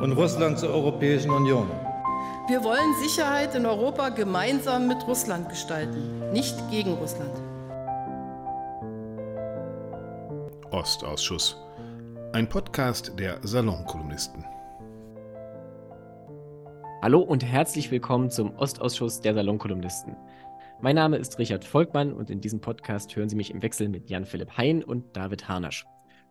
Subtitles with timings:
[0.00, 1.70] und Russland zur Europäischen Union.
[2.48, 7.32] Wir wollen Sicherheit in Europa gemeinsam mit Russland gestalten, nicht gegen Russland.
[10.70, 11.56] Ostausschuss.
[12.32, 14.44] Ein Podcast der Salonkolumnisten.
[17.02, 20.16] Hallo und herzlich willkommen zum Ostausschuss der Salonkolumnisten.
[20.80, 24.10] Mein Name ist Richard Volkmann und in diesem Podcast hören Sie mich im Wechsel mit
[24.10, 25.86] Jan-Philipp Hein und David Harnasch.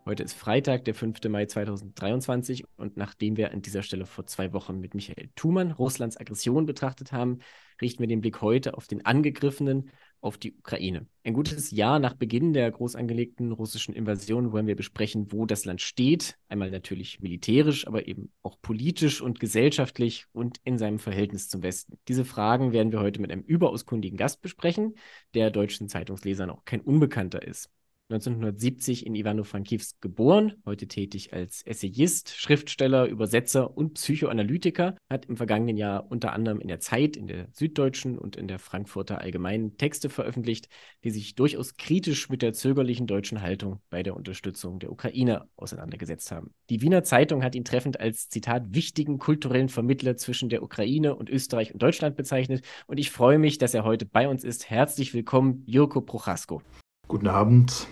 [0.07, 1.17] Heute ist Freitag, der 5.
[1.29, 6.15] Mai 2023 und nachdem wir an dieser Stelle vor zwei Wochen mit Michael Thumann Russlands
[6.15, 7.39] Aggression betrachtet haben,
[7.81, 9.89] richten wir den Blick heute auf den Angegriffenen,
[10.21, 11.07] auf die Ukraine.
[11.23, 15.65] Ein gutes Jahr nach Beginn der groß angelegten russischen Invasion wollen wir besprechen, wo das
[15.65, 16.37] Land steht.
[16.49, 21.97] Einmal natürlich militärisch, aber eben auch politisch und gesellschaftlich und in seinem Verhältnis zum Westen.
[22.07, 24.93] Diese Fragen werden wir heute mit einem überaus kundigen Gast besprechen,
[25.33, 27.71] der deutschen Zeitungslesern auch kein Unbekannter ist.
[28.09, 35.75] 1970 in Ivano-Frankivsk geboren, heute tätig als Essayist, Schriftsteller, Übersetzer und Psychoanalytiker, hat im vergangenen
[35.75, 40.09] Jahr unter anderem in der Zeit, in der Süddeutschen und in der Frankfurter Allgemeinen Texte
[40.09, 40.69] veröffentlicht,
[41.03, 46.31] die sich durchaus kritisch mit der zögerlichen deutschen Haltung bei der Unterstützung der Ukraine auseinandergesetzt
[46.31, 46.53] haben.
[46.69, 51.31] Die Wiener Zeitung hat ihn treffend als Zitat wichtigen kulturellen Vermittler zwischen der Ukraine und
[51.31, 54.69] Österreich und Deutschland bezeichnet und ich freue mich, dass er heute bei uns ist.
[54.69, 56.61] Herzlich willkommen, Jurko Prochasko.
[57.07, 57.87] Guten Abend.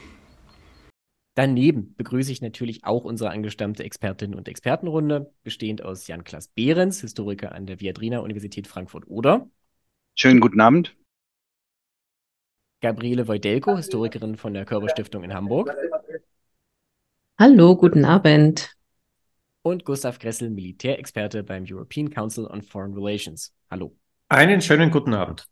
[1.36, 7.54] Daneben begrüße ich natürlich auch unsere angestammte Expertinnen und Expertenrunde, bestehend aus Jan-Klaas Behrens, Historiker
[7.54, 9.50] an der Viadrina Universität Frankfurt-Oder.
[10.16, 10.96] Schönen guten Abend.
[12.82, 15.74] Gabriele Wojdelko, Historikerin von der Körperstiftung in Hamburg.
[17.40, 18.76] Hallo, guten Abend.
[19.64, 23.54] Und Gustav Gressel, Militärexperte beim European Council on Foreign Relations.
[23.72, 23.96] Hallo.
[24.28, 25.48] Einen schönen guten Abend.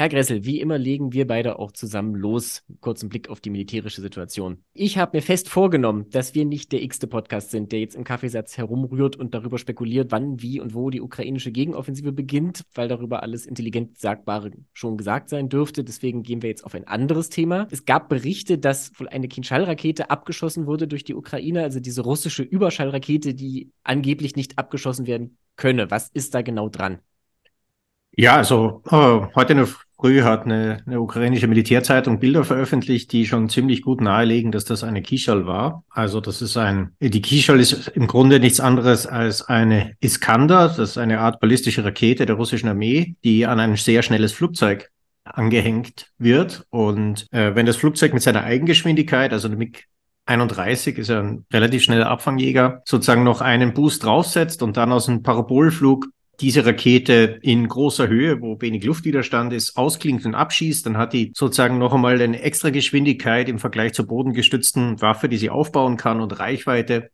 [0.00, 2.64] Herr Gressel, wie immer legen wir beide auch zusammen los.
[2.80, 4.64] Kurzen Blick auf die militärische Situation.
[4.72, 8.04] Ich habe mir fest vorgenommen, dass wir nicht der x-te Podcast sind, der jetzt im
[8.04, 13.22] Kaffeesatz herumrührt und darüber spekuliert, wann, wie und wo die ukrainische Gegenoffensive beginnt, weil darüber
[13.22, 15.84] alles intelligent Sagbare schon gesagt sein dürfte.
[15.84, 17.68] Deswegen gehen wir jetzt auf ein anderes Thema.
[17.70, 22.42] Es gab Berichte, dass wohl eine Kinschall-Rakete abgeschossen wurde durch die Ukraine, also diese russische
[22.42, 25.90] Überschallrakete, die angeblich nicht abgeschossen werden könne.
[25.90, 27.00] Was ist da genau dran?
[28.16, 29.66] Ja, also äh, heute eine
[30.00, 34.82] früh hat eine, eine ukrainische Militärzeitung Bilder veröffentlicht, die schon ziemlich gut nahelegen, dass das
[34.82, 35.84] eine Kishal war.
[35.90, 40.78] Also das ist ein, die Kishal ist im Grunde nichts anderes als eine Iskander, das
[40.78, 44.90] ist eine Art ballistische Rakete der russischen Armee, die an ein sehr schnelles Flugzeug
[45.24, 46.66] angehängt wird.
[46.70, 49.84] Und äh, wenn das Flugzeug mit seiner Eigengeschwindigkeit, also der MiG
[50.26, 55.08] 31 ist ja ein relativ schneller Abfangjäger, sozusagen noch einen Boost draufsetzt und dann aus
[55.08, 56.06] einem Parabolflug
[56.40, 61.32] diese Rakete in großer Höhe, wo wenig Luftwiderstand ist, ausklingt und abschießt, dann hat die
[61.34, 66.20] sozusagen noch einmal eine extra Geschwindigkeit im Vergleich zur bodengestützten Waffe, die sie aufbauen kann
[66.20, 67.10] und Reichweite.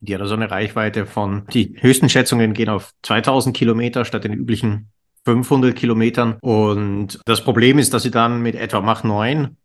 [0.00, 4.32] Die hat also eine Reichweite von, die höchsten Schätzungen gehen auf 2000 Kilometer statt den
[4.32, 4.90] üblichen
[5.24, 6.38] 500 Kilometern.
[6.40, 9.56] Und das Problem ist, dass sie dann mit etwa Mach 9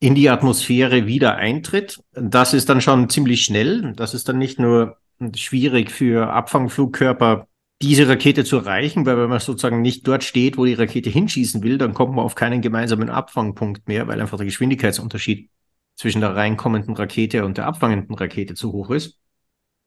[0.00, 2.00] in die Atmosphäre wieder eintritt.
[2.12, 3.92] Das ist dann schon ziemlich schnell.
[3.94, 4.96] Das ist dann nicht nur
[5.36, 7.46] schwierig für Abfangflugkörper
[7.82, 11.62] diese Rakete zu erreichen, weil wenn man sozusagen nicht dort steht, wo die Rakete hinschießen
[11.62, 15.50] will, dann kommt man auf keinen gemeinsamen Abfangpunkt mehr, weil einfach der Geschwindigkeitsunterschied
[15.96, 19.18] zwischen der reinkommenden Rakete und der abfangenden Rakete zu hoch ist.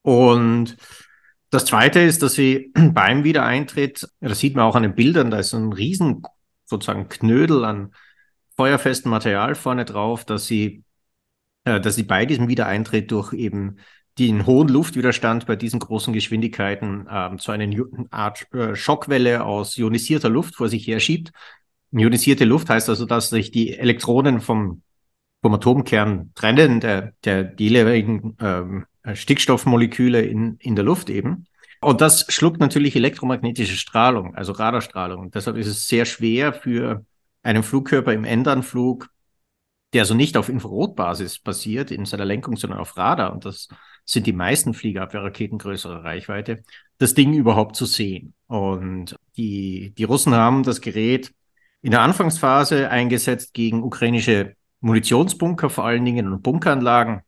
[0.01, 0.77] Und
[1.49, 5.39] das zweite ist, dass sie beim Wiedereintritt, das sieht man auch an den Bildern, da
[5.39, 6.23] ist ein riesen
[6.65, 7.93] sozusagen Knödel an
[8.57, 10.83] feuerfestem Material vorne drauf, dass sie,
[11.63, 13.77] äh, dass sie bei diesem Wiedereintritt durch eben
[14.19, 17.71] den hohen Luftwiderstand bei diesen großen Geschwindigkeiten ähm, zu einer
[18.09, 21.31] Art äh, Schockwelle aus ionisierter Luft vor sich her schiebt.
[21.91, 24.81] Ionisierte Luft heißt also, dass sich die Elektronen vom,
[25.41, 31.45] vom Atomkern trennen, der, der jeweiligen ähm, Stickstoffmoleküle in, in der Luft eben.
[31.79, 35.31] Und das schluckt natürlich elektromagnetische Strahlung, also Radarstrahlung.
[35.31, 37.05] Deshalb ist es sehr schwer für
[37.43, 39.09] einen Flugkörper im Endanflug,
[39.93, 43.31] der also nicht auf Infrarotbasis basiert in seiner Lenkung, sondern auf Radar.
[43.31, 43.69] Und das
[44.07, 46.63] sind die meisten Fliegerabwehrraketen größere Reichweite,
[46.97, 48.33] das Ding überhaupt zu sehen.
[48.47, 51.33] Und die, die Russen haben das Gerät
[51.81, 57.21] in der Anfangsphase eingesetzt gegen ukrainische Munitionsbunker, vor allen Dingen und Bunkeranlagen.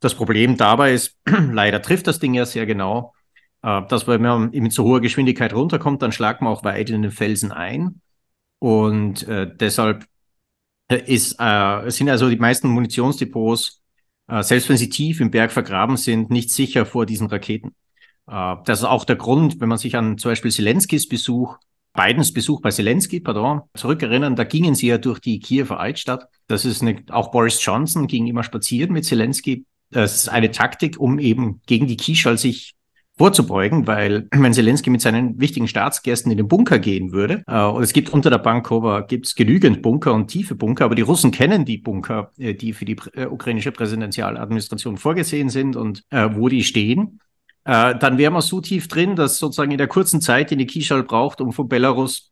[0.00, 3.12] Das Problem dabei ist, leider trifft das Ding ja sehr genau,
[3.62, 7.02] äh, dass wenn man mit so hoher Geschwindigkeit runterkommt, dann schlagt man auch weit in
[7.02, 8.00] den Felsen ein.
[8.58, 10.06] Und äh, deshalb
[10.88, 13.79] ist, äh, sind also die meisten Munitionsdepots, äh,
[14.42, 17.74] selbst wenn sie tief im Berg vergraben sind, nicht sicher vor diesen Raketen.
[18.26, 21.58] Äh, das ist auch der Grund, wenn man sich an zum Beispiel Zelenskis Besuch,
[21.92, 26.28] Bidens Besuch bei Zelensky, pardon, zurückerinnern, da gingen sie ja durch die Kiewer Altstadt.
[26.46, 29.64] Das ist eine, auch Boris Johnson ging immer spazieren mit Zelensky.
[29.90, 32.74] Das ist eine Taktik, um eben gegen die Kischal sich
[33.20, 37.82] vorzubeugen, weil wenn Zelensky mit seinen wichtigen Staatsgästen in den Bunker gehen würde, äh, und
[37.82, 41.66] es gibt unter der Bankova gibt's genügend Bunker und tiefe Bunker, aber die Russen kennen
[41.66, 46.64] die Bunker, äh, die für die äh, ukrainische Präsidentialadministration vorgesehen sind und äh, wo die
[46.64, 47.20] stehen.
[47.64, 50.66] Äh, dann wäre man so tief drin, dass sozusagen in der kurzen Zeit, die die
[50.66, 52.29] Kischal braucht, um von Belarus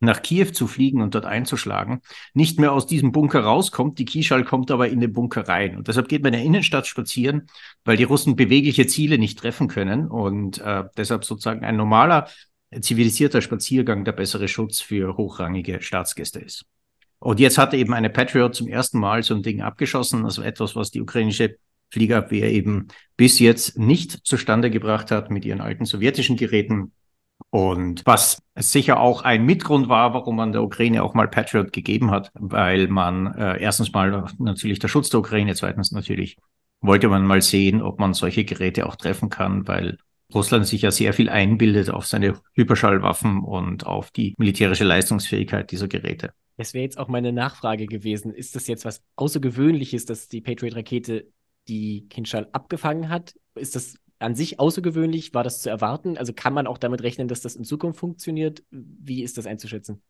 [0.00, 2.00] nach Kiew zu fliegen und dort einzuschlagen,
[2.34, 3.98] nicht mehr aus diesem Bunker rauskommt.
[3.98, 5.76] Die Kieschal kommt aber in den Bunker rein.
[5.76, 7.46] Und deshalb geht man in der Innenstadt spazieren,
[7.84, 10.08] weil die Russen bewegliche Ziele nicht treffen können.
[10.08, 12.28] Und äh, deshalb sozusagen ein normaler,
[12.80, 16.66] zivilisierter Spaziergang der bessere Schutz für hochrangige Staatsgäste ist.
[17.18, 20.76] Und jetzt hat eben eine Patriot zum ersten Mal so ein Ding abgeschossen, also etwas,
[20.76, 21.56] was die ukrainische
[21.90, 26.92] Fliegerabwehr eben bis jetzt nicht zustande gebracht hat mit ihren alten sowjetischen Geräten.
[27.56, 32.10] Und was sicher auch ein Mitgrund war, warum man der Ukraine auch mal Patriot gegeben
[32.10, 36.36] hat, weil man äh, erstens mal natürlich der Schutz der Ukraine, zweitens natürlich
[36.82, 39.96] wollte man mal sehen, ob man solche Geräte auch treffen kann, weil
[40.34, 45.88] Russland sich ja sehr viel einbildet auf seine Hyperschallwaffen und auf die militärische Leistungsfähigkeit dieser
[45.88, 46.34] Geräte.
[46.58, 48.34] Das wäre jetzt auch meine Nachfrage gewesen.
[48.34, 51.28] Ist das jetzt was Außergewöhnliches, dass die Patriot-Rakete
[51.68, 53.34] die Kinschall abgefangen hat?
[53.54, 55.34] Ist das an sich außergewöhnlich?
[55.34, 56.16] War das zu erwarten?
[56.18, 58.62] Also kann man auch damit rechnen, dass das in Zukunft funktioniert?
[58.70, 60.02] Wie ist das einzuschätzen?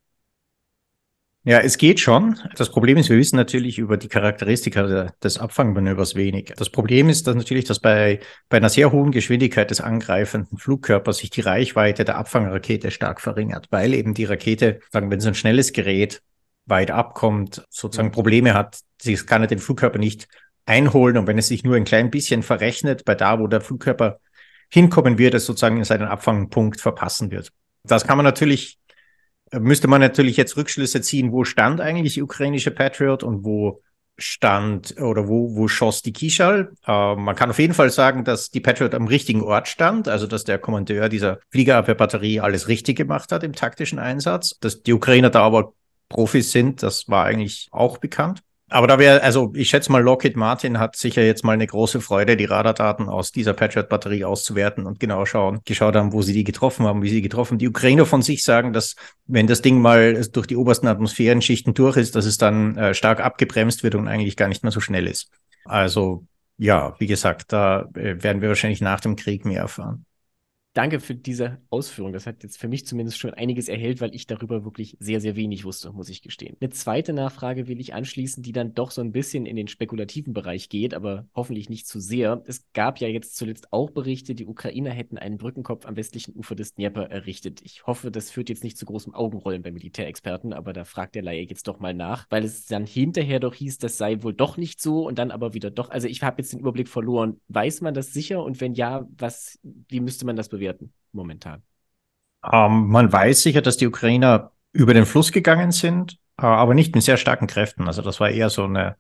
[1.49, 2.41] Ja, es geht schon.
[2.57, 6.53] Das Problem ist, wir wissen natürlich über die Charakteristika des Abfangmanövers wenig.
[6.57, 8.19] Das Problem ist dass natürlich, dass bei,
[8.49, 13.69] bei einer sehr hohen Geschwindigkeit des angreifenden Flugkörpers sich die Reichweite der Abfangrakete stark verringert,
[13.71, 16.21] weil eben die Rakete, sagen, wenn so ein schnelles Gerät
[16.65, 20.27] weit abkommt, sozusagen Probleme hat, sie kann den Flugkörper nicht
[20.67, 24.19] einholen und wenn es sich nur ein klein bisschen verrechnet, bei da, wo der Flugkörper
[24.69, 27.53] hinkommen wird, es sozusagen in seinen Abfangpunkt verpassen wird.
[27.85, 28.79] Das kann man natürlich,
[29.53, 33.83] müsste man natürlich jetzt Rückschlüsse ziehen, wo stand eigentlich die ukrainische Patriot und wo
[34.19, 36.73] stand oder wo, wo schoss die Kishal.
[36.87, 40.27] Äh, man kann auf jeden Fall sagen, dass die Patriot am richtigen Ort stand, also
[40.27, 44.59] dass der Kommandeur dieser Fliegerabwehrbatterie alles richtig gemacht hat im taktischen Einsatz.
[44.59, 45.75] Dass die Ukrainer da aber
[46.09, 48.41] Profis sind, das war eigentlich auch bekannt.
[48.69, 52.01] Aber da wäre, also ich schätze mal, Lockheed Martin hat sicher jetzt mal eine große
[52.01, 56.43] Freude, die Radardaten aus dieser Patriot-Batterie auszuwerten und genau schauen, geschaut haben, wo sie die
[56.43, 57.59] getroffen haben, wie sie getroffen.
[57.59, 58.97] Die Ukrainer von sich sagen, dass
[59.27, 63.21] wenn das Ding mal durch die obersten Atmosphärenschichten durch ist, dass es dann äh, stark
[63.21, 65.31] abgebremst wird und eigentlich gar nicht mehr so schnell ist.
[65.65, 66.25] Also
[66.59, 70.06] ja, wie gesagt, da äh, werden wir wahrscheinlich nach dem Krieg mehr erfahren.
[70.77, 72.13] Danke für diese Ausführung.
[72.13, 75.35] Das hat jetzt für mich zumindest schon einiges erhellt, weil ich darüber wirklich sehr, sehr
[75.35, 76.55] wenig wusste, muss ich gestehen.
[76.61, 80.35] Eine zweite Nachfrage will ich anschließen, die dann doch so ein bisschen in den spekulativen
[80.35, 82.43] Bereich geht, aber hoffentlich nicht zu sehr.
[82.47, 86.55] Es gab ja jetzt zuletzt auch Berichte, die Ukrainer hätten einen Brückenkopf am westlichen Ufer
[86.55, 87.63] des Dnieper errichtet.
[87.65, 91.23] Ich hoffe, das führt jetzt nicht zu großem Augenrollen bei Militärexperten, aber da fragt der
[91.23, 94.59] Laie jetzt doch mal nach, weil es dann hinterher doch hieß, das sei wohl doch
[94.59, 95.89] nicht so und dann aber wieder doch.
[95.89, 97.41] Also ich habe jetzt den Überblick verloren.
[97.49, 99.59] Weiß man das sicher und wenn ja, was,
[99.89, 100.66] wie müsste man das bewerten?
[100.67, 101.63] Bewerten momentan?
[102.53, 106.95] Ähm, man weiß sicher, dass die Ukrainer über den Fluss gegangen sind, äh, aber nicht
[106.95, 107.87] mit sehr starken Kräften.
[107.87, 108.97] Also das war eher so eine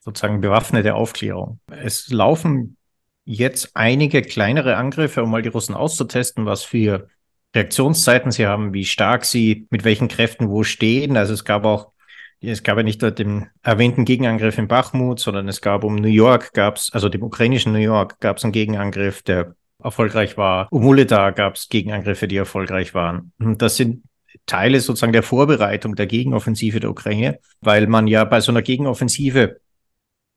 [0.00, 1.60] sozusagen bewaffnete Aufklärung.
[1.68, 2.76] Es laufen
[3.24, 7.08] jetzt einige kleinere Angriffe, um mal die Russen auszutesten, was für
[7.54, 11.16] Reaktionszeiten sie haben, wie stark sie mit welchen Kräften wo stehen.
[11.16, 11.92] Also es gab auch,
[12.40, 16.08] es gab ja nicht nur den erwähnten Gegenangriff in Bachmut, sondern es gab um New
[16.08, 19.56] York, gab es, also dem ukrainischen New York, gab es einen Gegenangriff, der
[19.86, 20.68] erfolgreich war.
[20.70, 23.32] Um Uleda gab es Gegenangriffe, die erfolgreich waren.
[23.38, 24.02] Das sind
[24.44, 29.60] Teile sozusagen der Vorbereitung der Gegenoffensive der Ukraine, weil man ja bei so einer Gegenoffensive,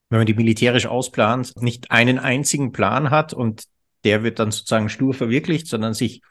[0.09, 3.65] wenn man die militärisch ausplant, nicht einen einzigen Plan hat und
[4.05, 6.21] der wird dann sozusagen stur verwirklicht, sondern sich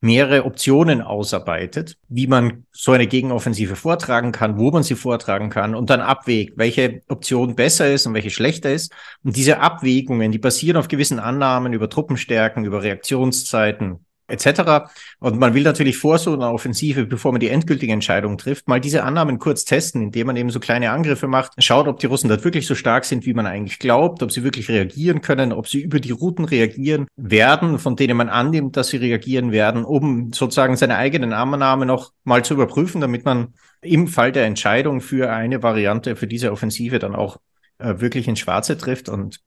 [0.00, 5.74] mehrere Optionen ausarbeitet, wie man so eine Gegenoffensive vortragen kann, wo man sie vortragen kann
[5.74, 8.92] und dann abwägt, welche Option besser ist und welche schlechter ist.
[9.24, 14.90] Und diese Abwägungen, die basieren auf gewissen Annahmen über Truppenstärken, über Reaktionszeiten, etc.
[15.18, 18.80] Und man will natürlich vor so einer Offensive, bevor man die endgültige Entscheidung trifft, mal
[18.80, 22.28] diese Annahmen kurz testen, indem man eben so kleine Angriffe macht, schaut, ob die Russen
[22.28, 25.68] dort wirklich so stark sind, wie man eigentlich glaubt, ob sie wirklich reagieren können, ob
[25.68, 30.32] sie über die Routen reagieren werden, von denen man annimmt, dass sie reagieren werden, um
[30.32, 35.30] sozusagen seine eigenen Annahmen noch mal zu überprüfen, damit man im Fall der Entscheidung für
[35.30, 37.38] eine Variante, für diese Offensive dann auch
[37.78, 39.08] äh, wirklich ins Schwarze trifft.
[39.08, 39.40] Und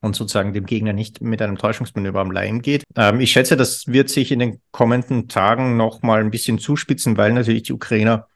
[0.00, 2.84] und sozusagen dem Gegner nicht mit einem Täuschungsmanöver am Leim geht.
[2.96, 7.16] Ähm, ich schätze, das wird sich in den kommenden Tagen noch mal ein bisschen zuspitzen,
[7.16, 8.28] weil natürlich die Ukrainer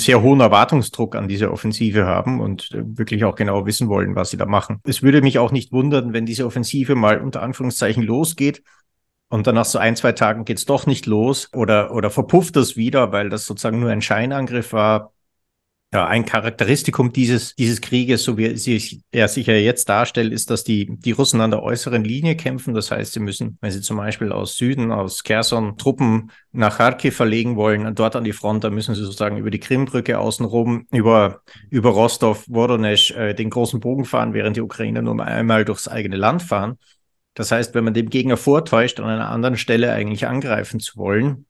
[0.00, 4.30] sehr hohen Erwartungsdruck an diese Offensive haben und äh, wirklich auch genau wissen wollen, was
[4.30, 4.80] sie da machen.
[4.84, 8.62] Es würde mich auch nicht wundern, wenn diese Offensive mal unter Anführungszeichen losgeht
[9.28, 12.76] und dann nach so ein, zwei Tagen geht's doch nicht los oder, oder verpufft das
[12.76, 15.12] wieder, weil das sozusagen nur ein Scheinangriff war.
[15.92, 18.44] Ja, ein Charakteristikum dieses, dieses Krieges, so wie
[19.10, 22.74] er sich ja jetzt darstellt, ist, dass die, die Russen an der äußeren Linie kämpfen.
[22.74, 27.16] Das heißt, sie müssen, wenn sie zum Beispiel aus Süden, aus Kherson Truppen nach Kharkiv
[27.16, 31.42] verlegen wollen, dort an die Front, dann müssen sie sozusagen über die Krimbrücke außenrum, über,
[31.70, 36.16] über Rostov, Voronezh, äh, den großen Bogen fahren, während die Ukrainer nur einmal durchs eigene
[36.16, 36.78] Land fahren.
[37.34, 41.46] Das heißt, wenn man dem Gegner vortäuscht, an einer anderen Stelle eigentlich angreifen zu wollen,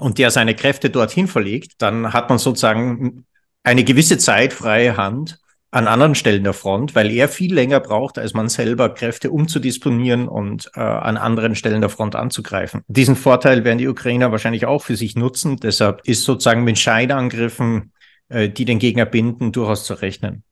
[0.00, 3.26] und der seine Kräfte dorthin verlegt, dann hat man sozusagen
[3.68, 5.38] eine gewisse Zeit freie Hand
[5.70, 10.26] an anderen Stellen der Front, weil er viel länger braucht, als man selber Kräfte umzudisponieren
[10.26, 12.80] und äh, an anderen Stellen der Front anzugreifen.
[12.88, 15.58] Diesen Vorteil werden die Ukrainer wahrscheinlich auch für sich nutzen.
[15.58, 17.92] Deshalb ist sozusagen mit Scheinangriffen,
[18.30, 20.42] äh, die den Gegner binden, durchaus zu rechnen.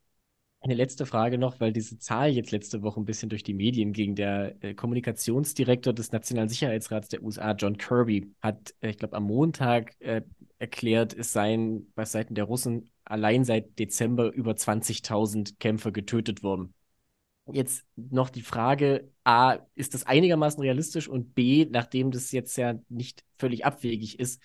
[0.61, 3.95] Eine letzte Frage noch, weil diese Zahl jetzt letzte Woche ein bisschen durch die Medien
[3.95, 4.15] ging.
[4.15, 9.25] Der äh, Kommunikationsdirektor des Nationalen Sicherheitsrats der USA, John Kirby, hat, äh, ich glaube, am
[9.25, 10.21] Montag äh,
[10.59, 16.75] erklärt, es seien bei Seiten der Russen allein seit Dezember über 20.000 Kämpfer getötet worden.
[17.53, 22.75] Jetzt noch die Frage, A, ist das einigermaßen realistisch und B, nachdem das jetzt ja
[22.89, 24.43] nicht völlig abwegig ist,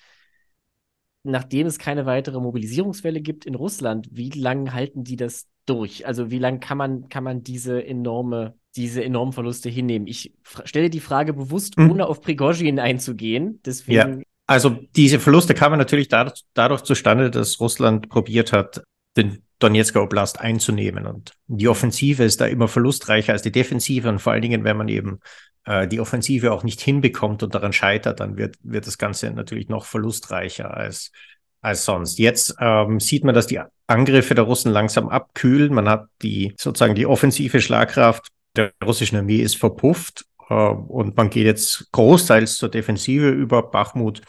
[1.24, 6.06] nachdem es keine weitere Mobilisierungswelle gibt in Russland, wie lange halten die das durch?
[6.06, 10.06] Also wie lange kann man, kann man diese enorme, diese enormen Verluste hinnehmen?
[10.06, 11.90] Ich stelle die Frage bewusst, hm.
[11.90, 13.62] ohne auf Prigozhin einzugehen.
[13.66, 14.26] Deswegen ja.
[14.52, 18.84] Also diese Verluste kamen natürlich dadurch, zustande, dass Russland probiert hat,
[19.16, 21.08] den Donetsker Oblast einzunehmen.
[21.08, 24.10] Und die Offensive ist da immer verlustreicher als die Defensive.
[24.10, 25.22] Und vor allen Dingen, wenn man eben
[25.64, 29.70] äh, die Offensive auch nicht hinbekommt und daran scheitert, dann wird, wird das Ganze natürlich
[29.70, 31.14] noch verlustreicher als,
[31.62, 32.20] als sonst.
[32.20, 35.74] Jetzt ähm, sieht man, dass die Angriffe der Russen langsam abkühlen.
[35.74, 38.28] Man hat die sozusagen die offensive Schlagkraft
[38.58, 43.72] der russischen Armee ist verpufft äh, und man geht jetzt großteils zur Defensive über.
[43.72, 44.22] Bachmut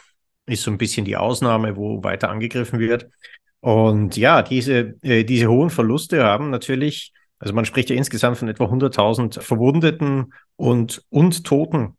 [0.45, 3.09] ist so ein bisschen die Ausnahme, wo weiter angegriffen wird.
[3.59, 8.49] Und ja, diese, äh, diese hohen Verluste haben natürlich, also man spricht ja insgesamt von
[8.49, 11.95] etwa 100.000 Verwundeten und, und Toten,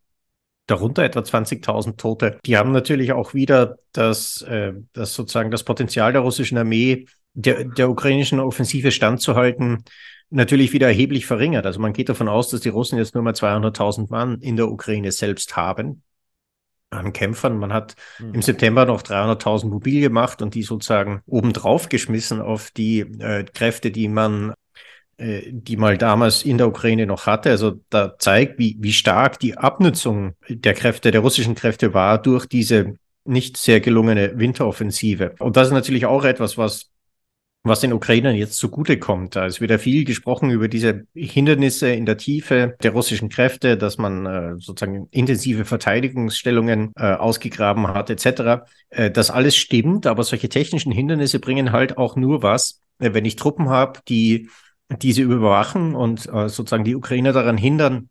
[0.67, 2.39] darunter etwa 20.000 Tote.
[2.45, 7.65] Die haben natürlich auch wieder das, äh, das sozusagen das Potenzial der russischen Armee, der,
[7.65, 9.85] der ukrainischen Offensive standzuhalten,
[10.31, 11.65] natürlich wieder erheblich verringert.
[11.65, 14.69] Also man geht davon aus, dass die Russen jetzt nur mal 200.000 Mann in der
[14.69, 16.03] Ukraine selbst haben
[16.95, 17.59] an Kämpfern.
[17.59, 18.35] Man hat mhm.
[18.35, 23.91] im September noch 300.000 mobil gemacht und die sozusagen obendrauf geschmissen auf die äh, Kräfte,
[23.91, 24.55] die man
[25.17, 27.51] äh, die mal damals in der Ukraine noch hatte.
[27.51, 32.47] Also da zeigt, wie, wie stark die Abnutzung der Kräfte, der russischen Kräfte war durch
[32.47, 35.35] diese nicht sehr gelungene Winteroffensive.
[35.39, 36.91] Und das ist natürlich auch etwas, was
[37.65, 39.37] was den Ukrainern jetzt zugutekommt.
[39.37, 43.97] Da ist wieder viel gesprochen über diese Hindernisse in der Tiefe der russischen Kräfte, dass
[43.97, 48.67] man äh, sozusagen intensive Verteidigungsstellungen äh, ausgegraben hat, etc.
[48.91, 53.25] Äh, das alles stimmt, aber solche technischen Hindernisse bringen halt auch nur was, äh, wenn
[53.25, 54.51] ich Truppen habe, die
[55.01, 58.11] diese überwachen und äh, sozusagen die Ukrainer daran hindern,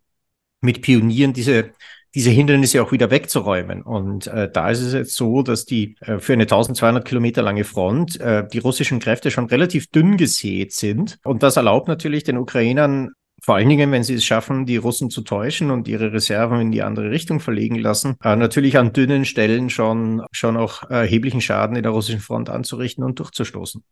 [0.62, 1.72] mit Pionieren diese
[2.16, 3.82] diese Hindernisse auch wieder wegzuräumen.
[3.82, 7.64] Und äh, da ist es jetzt so, dass die äh, für eine 1200 Kilometer lange
[7.64, 11.20] Front äh, die russischen Kräfte schon relativ dünn gesät sind.
[11.24, 13.10] Und das erlaubt natürlich den Ukrainern
[13.42, 16.72] vor allen Dingen, wenn sie es schaffen, die Russen zu täuschen und ihre Reserven in
[16.72, 21.76] die andere Richtung verlegen lassen, äh, natürlich an dünnen Stellen schon, schon auch erheblichen Schaden
[21.76, 23.84] in der russischen Front anzurichten und durchzustoßen.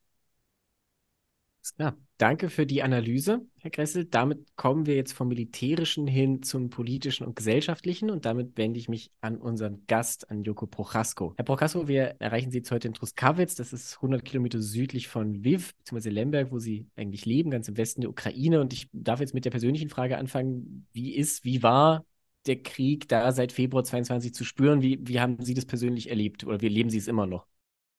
[1.78, 4.06] Ja, danke für die Analyse, Herr Gressel.
[4.06, 8.88] Damit kommen wir jetzt vom Militärischen hin zum Politischen und Gesellschaftlichen und damit wende ich
[8.90, 11.34] mich an unseren Gast, an Joko Prochasko.
[11.38, 13.56] Herr Prochasko, wir erreichen Sie jetzt heute in Truskawitz.
[13.56, 16.10] Das ist 100 Kilometer südlich von Lviv, bzw.
[16.10, 18.62] Lemberg, wo Sie eigentlich leben, ganz im Westen der Ukraine.
[18.62, 20.88] Und ich darf jetzt mit der persönlichen Frage anfangen.
[20.94, 22.06] Wie ist, wie war
[22.46, 24.82] der Krieg da seit Februar 22 zu spüren?
[24.82, 27.46] Wie, wie haben Sie das persönlich erlebt oder wie erleben Sie es immer noch?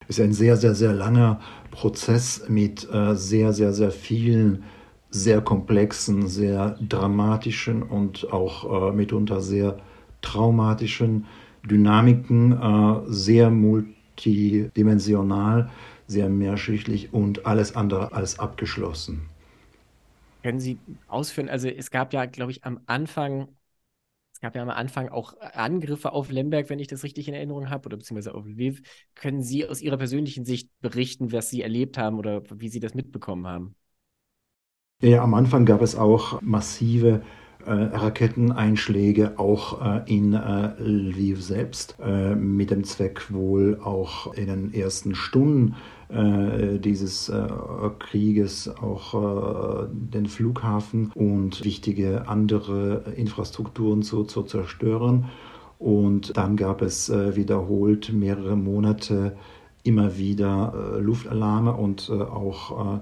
[0.08, 1.40] Ist ein sehr, sehr, sehr langer
[1.70, 4.64] Prozess mit äh, sehr, sehr, sehr vielen
[5.10, 9.78] sehr komplexen, sehr dramatischen und auch äh, mitunter sehr
[10.22, 11.26] traumatischen
[11.68, 15.70] Dynamiken, äh, sehr multidimensional,
[16.06, 19.22] sehr mehrschichtlich und alles andere als abgeschlossen.
[20.42, 21.48] Können Sie ausführen?
[21.48, 23.48] Also es gab ja, glaube ich, am Anfang
[24.42, 27.86] gab ja am Anfang auch Angriffe auf Lemberg, wenn ich das richtig in Erinnerung habe,
[27.86, 28.82] oder beziehungsweise auf Lviv.
[29.14, 32.94] Können Sie aus Ihrer persönlichen Sicht berichten, was Sie erlebt haben oder wie Sie das
[32.94, 33.76] mitbekommen haben?
[35.02, 37.22] Ja, am Anfang gab es auch massive
[37.66, 41.96] äh, Raketteneinschläge auch äh, in äh, Lviv selbst,
[42.36, 45.74] mit dem Zweck wohl auch in den ersten Stunden
[46.10, 47.32] dieses
[47.98, 55.30] Krieges auch den Flughafen und wichtige andere Infrastrukturen zu, zu zerstören.
[55.78, 59.36] Und dann gab es wiederholt mehrere Monate
[59.84, 63.00] immer wieder Luftalarme und auch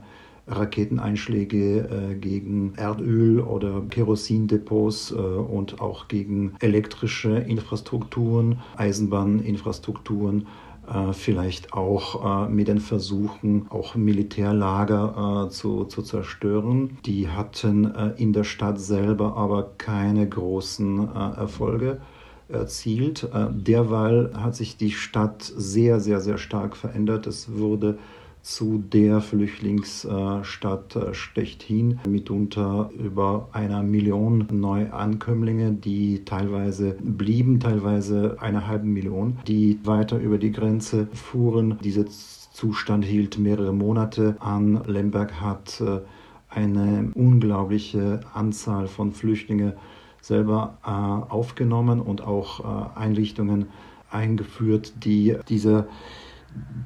[0.51, 10.47] Raketeneinschläge äh, gegen Erdöl- oder Kerosindepots äh, und auch gegen elektrische Infrastrukturen, Eisenbahninfrastrukturen
[10.93, 16.99] äh, vielleicht auch äh, mit den Versuchen, auch Militärlager äh, zu, zu zerstören.
[17.07, 22.01] Die hatten äh, in der Stadt selber aber keine großen Erfolge
[22.49, 23.29] erzielt.
[23.53, 27.29] derweil hat sich die Stadt sehr, sehr, sehr stark verändert.
[27.29, 27.99] Es wurde
[28.43, 38.93] zu der Flüchtlingsstadt schlechthin, mitunter über einer Million Neuankömmlinge, die teilweise blieben, teilweise einer halben
[38.93, 41.79] Million, die weiter über die Grenze fuhren.
[41.83, 44.83] Dieser Zustand hielt mehrere Monate an.
[44.87, 46.01] Lemberg hat äh,
[46.49, 49.75] eine unglaubliche Anzahl von Flüchtlingen
[50.21, 53.67] selber äh, aufgenommen und auch äh, Einrichtungen
[54.11, 55.87] eingeführt, die diese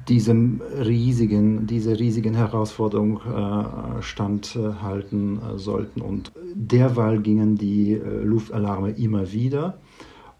[0.07, 6.01] diesem riesigen, dieser riesigen Herausforderung äh, standhalten äh, sollten.
[6.01, 9.77] Und derweil gingen die äh, Luftalarme immer wieder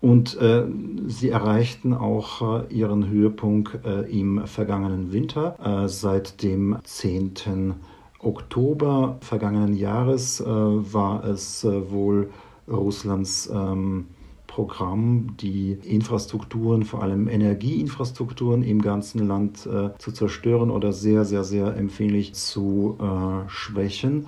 [0.02, 0.66] und äh,
[1.08, 5.88] sie erreichten auch äh, ihren Höhepunkt äh, im vergangenen Winter.
[5.88, 7.74] seit dem 10.
[8.20, 12.30] Oktober vergangenen Jahres war es wohl
[12.68, 14.08] Russlands ähm,
[14.56, 21.44] Programm, die Infrastrukturen, vor allem Energieinfrastrukturen im ganzen Land äh, zu zerstören oder sehr, sehr,
[21.44, 24.28] sehr empfindlich zu äh, schwächen.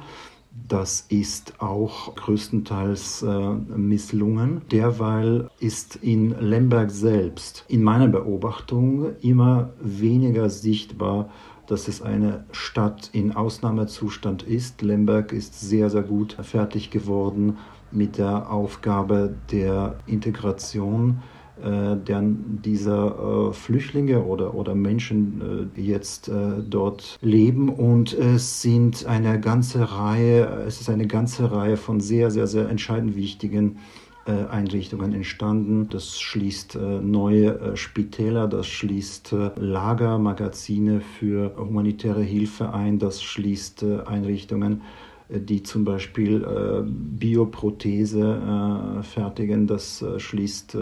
[0.67, 4.63] Das ist auch größtenteils äh, misslungen.
[4.69, 11.29] Derweil ist in Lemberg selbst in meiner Beobachtung immer weniger sichtbar,
[11.67, 14.81] dass es eine Stadt in Ausnahmezustand ist.
[14.81, 17.57] Lemberg ist sehr, sehr gut fertig geworden
[17.91, 21.21] mit der Aufgabe der Integration
[21.63, 21.95] äh,
[22.63, 27.69] dieser äh, Flüchtlinge oder, oder Menschen, die äh, jetzt äh, dort leben.
[27.69, 32.69] Und es sind eine ganze Reihe, es ist eine ganze Reihe von sehr, sehr, sehr
[32.69, 33.79] entscheidend wichtigen
[34.25, 35.89] äh, Einrichtungen entstanden.
[35.89, 43.83] Das schließt äh, neue Spitäler, das schließt Lager, Magazine für humanitäre Hilfe ein, das schließt
[44.05, 44.81] Einrichtungen
[45.29, 49.67] die zum Beispiel äh, Bioprothese äh, fertigen.
[49.67, 50.77] Das äh, schließt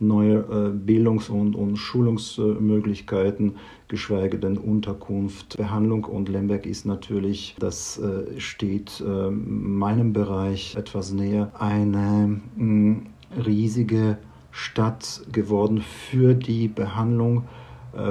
[0.00, 3.54] neue Bildungs- und, und Schulungsmöglichkeiten,
[3.86, 6.04] geschweige denn Unterkunft, Behandlung.
[6.04, 8.02] Und Lemberg ist natürlich, das
[8.36, 13.02] steht meinem Bereich etwas näher, eine mh,
[13.46, 14.18] riesige
[14.50, 17.44] Stadt geworden für die Behandlung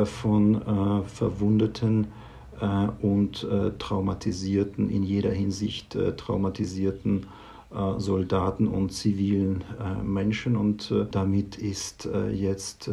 [0.05, 0.61] von
[1.05, 2.22] Verwundeten äh,
[3.01, 7.27] und äh, traumatisierten, in jeder Hinsicht äh, traumatisierten
[7.97, 9.63] Soldaten und zivilen
[10.03, 10.55] Menschen.
[10.55, 12.87] Und damit ist jetzt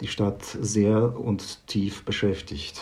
[0.00, 2.80] die Stadt sehr und tief beschäftigt.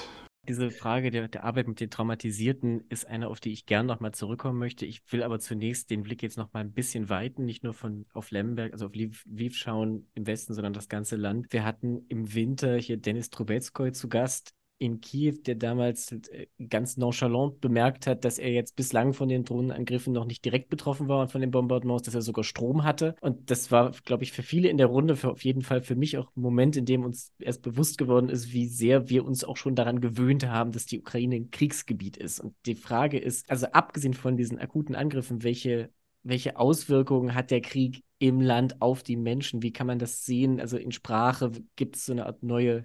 [0.49, 4.13] Diese Frage der, der, Arbeit mit den Traumatisierten ist eine, auf die ich gern nochmal
[4.13, 4.87] zurückkommen möchte.
[4.87, 8.31] Ich will aber zunächst den Blick jetzt nochmal ein bisschen weiten, nicht nur von auf
[8.31, 11.53] Lemberg, also auf Lviv schauen im Westen, sondern das ganze Land.
[11.53, 16.97] Wir hatten im Winter hier Dennis Trubetskoy zu Gast in Kiew, der damals äh, ganz
[16.97, 21.23] nonchalant bemerkt hat, dass er jetzt bislang von den Drohnenangriffen noch nicht direkt betroffen war
[21.23, 23.17] und von den Bombardements, dass er sogar Strom hatte.
[23.21, 25.97] Und das war, glaube ich, für viele in der Runde, für, auf jeden Fall für
[25.97, 29.45] mich auch ein Moment, in dem uns erst bewusst geworden ist, wie sehr wir uns
[29.45, 32.41] auch schon daran gewöhnt haben, dass die Ukraine ein Kriegsgebiet ist.
[32.41, 35.91] Und die Frage ist, also abgesehen von diesen akuten Angriffen, welche
[36.25, 39.63] welche Auswirkungen hat der Krieg im Land auf die Menschen?
[39.63, 40.61] Wie kann man das sehen?
[40.61, 42.85] Also in Sprache gibt es so eine Art neue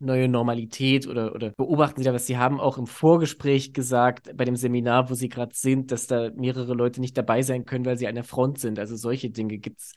[0.00, 2.26] neue Normalität oder, oder beobachten Sie da was?
[2.26, 6.30] Sie haben auch im Vorgespräch gesagt, bei dem Seminar, wo Sie gerade sind, dass da
[6.34, 8.78] mehrere Leute nicht dabei sein können, weil sie an der Front sind.
[8.78, 9.92] Also solche Dinge gibt's.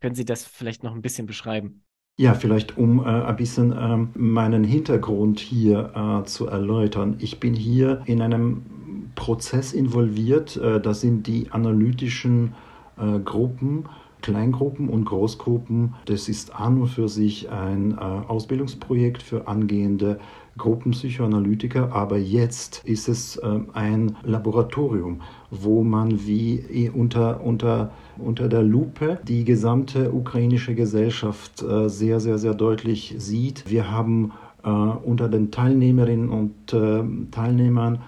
[0.00, 1.82] Können Sie das vielleicht noch ein bisschen beschreiben?
[2.18, 7.16] Ja, vielleicht um äh, ein bisschen äh, meinen Hintergrund hier äh, zu erläutern.
[7.18, 10.56] Ich bin hier in einem Prozess involviert.
[10.56, 12.54] Äh, das sind die analytischen
[12.96, 13.88] äh, Gruppen
[14.22, 15.94] Kleingruppen und Großgruppen.
[16.06, 20.18] Das ist an und für sich ein äh, Ausbildungsprojekt für angehende
[20.58, 28.62] Gruppenpsychoanalytiker, aber jetzt ist es äh, ein Laboratorium, wo man wie unter, unter, unter der
[28.62, 33.68] Lupe die gesamte ukrainische Gesellschaft äh, sehr, sehr, sehr deutlich sieht.
[33.68, 34.32] Wir haben
[34.64, 38.00] äh, unter den Teilnehmerinnen und äh, Teilnehmern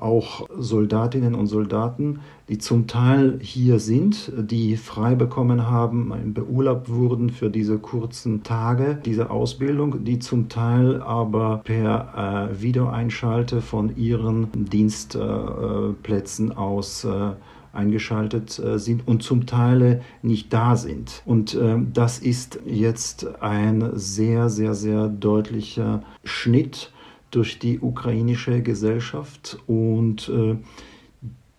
[0.00, 7.30] auch Soldatinnen und Soldaten, die zum Teil hier sind, die frei bekommen haben, beurlaubt wurden
[7.30, 14.48] für diese kurzen Tage dieser Ausbildung, die zum Teil aber per äh, Videoeinschalte von ihren
[14.52, 17.32] Dienstplätzen äh, aus äh,
[17.74, 21.22] eingeschaltet äh, sind und zum Teil nicht da sind.
[21.24, 26.92] Und äh, das ist jetzt ein sehr, sehr, sehr deutlicher Schnitt
[27.34, 30.56] durch die ukrainische Gesellschaft und äh,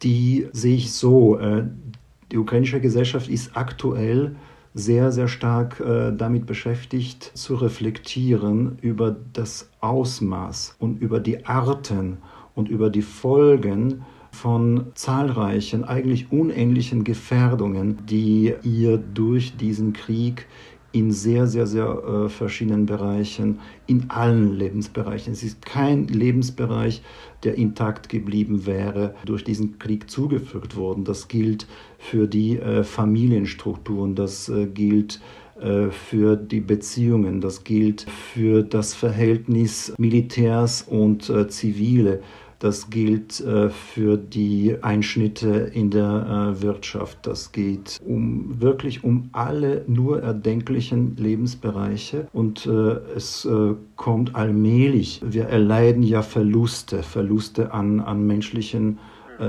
[0.04, 1.38] die sehe ich so.
[1.38, 1.66] Äh,
[2.32, 4.36] die ukrainische Gesellschaft ist aktuell
[4.74, 12.18] sehr, sehr stark äh, damit beschäftigt, zu reflektieren über das Ausmaß und über die Arten
[12.56, 20.46] und über die Folgen von zahlreichen, eigentlich unähnlichen Gefährdungen, die ihr durch diesen Krieg
[20.96, 25.34] in sehr, sehr, sehr äh, verschiedenen Bereichen, in allen Lebensbereichen.
[25.34, 27.02] Es ist kein Lebensbereich,
[27.44, 31.04] der intakt geblieben wäre, durch diesen Krieg zugefügt worden.
[31.04, 31.68] Das gilt
[32.00, 35.20] für die äh, Familienstrukturen, das äh, gilt
[35.60, 42.22] äh, für die Beziehungen, das gilt für das Verhältnis Militärs und äh, Zivile.
[42.60, 47.20] Das gilt äh, für die Einschnitte in der äh, Wirtschaft.
[47.28, 52.72] Das geht um wirklich um alle nur erdenklichen Lebensbereiche und äh,
[53.16, 53.48] es
[53.96, 55.22] kommt allmählich.
[55.24, 58.98] Wir erleiden ja Verluste, Verluste an, an menschlichen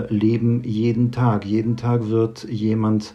[0.08, 1.44] Leben jeden Tag.
[1.44, 3.14] Jeden Tag wird jemand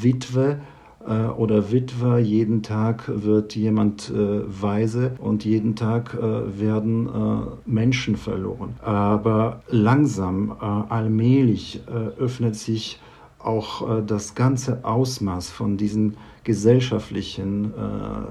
[0.00, 0.73] Witwe äh,
[1.06, 8.16] oder Witwer, jeden Tag wird jemand äh, weise und jeden Tag äh, werden äh, Menschen
[8.16, 8.74] verloren.
[8.82, 13.00] Aber langsam, äh, allmählich äh, öffnet sich
[13.38, 17.74] auch das ganze Ausmaß von diesen gesellschaftlichen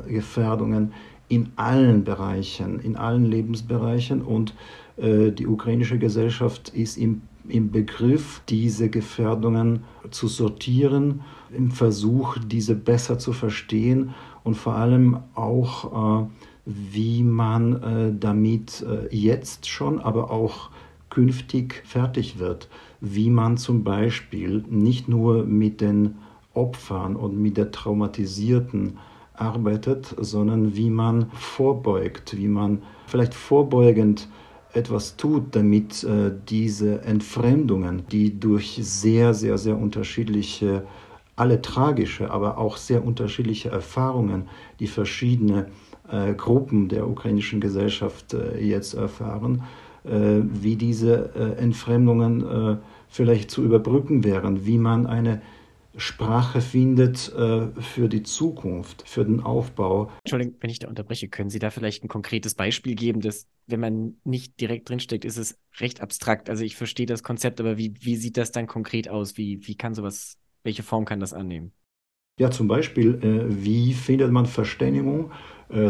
[0.07, 0.93] Gefährdungen
[1.29, 4.55] in allen Bereichen, in allen Lebensbereichen und
[4.97, 11.21] die ukrainische Gesellschaft ist im, im Begriff, diese Gefährdungen zu sortieren
[11.55, 14.13] im Versuch, diese besser zu verstehen
[14.43, 16.27] und vor allem auch, äh,
[16.65, 20.69] wie man äh, damit äh, jetzt schon, aber auch
[21.09, 22.69] künftig fertig wird.
[22.99, 26.15] Wie man zum Beispiel nicht nur mit den
[26.53, 28.97] Opfern und mit der Traumatisierten
[29.33, 34.27] arbeitet, sondern wie man vorbeugt, wie man vielleicht vorbeugend
[34.73, 40.83] etwas tut, damit äh, diese Entfremdungen, die durch sehr, sehr, sehr unterschiedliche
[41.35, 45.67] alle tragische, aber auch sehr unterschiedliche Erfahrungen, die verschiedene
[46.09, 49.63] äh, Gruppen der ukrainischen Gesellschaft äh, jetzt erfahren,
[50.03, 55.41] äh, wie diese äh, Entfremdungen äh, vielleicht zu überbrücken wären, wie man eine
[55.95, 60.09] Sprache findet äh, für die Zukunft, für den Aufbau.
[60.23, 63.79] Entschuldigung, wenn ich da unterbreche, können Sie da vielleicht ein konkretes Beispiel geben, dass, wenn
[63.79, 66.49] man nicht direkt drinsteckt, ist es recht abstrakt.
[66.49, 69.37] Also ich verstehe das Konzept, aber wie, wie sieht das dann konkret aus?
[69.37, 71.73] Wie, wie kann sowas welche Form kann das annehmen?
[72.39, 75.31] Ja, zum Beispiel, äh, wie findet man Verständigung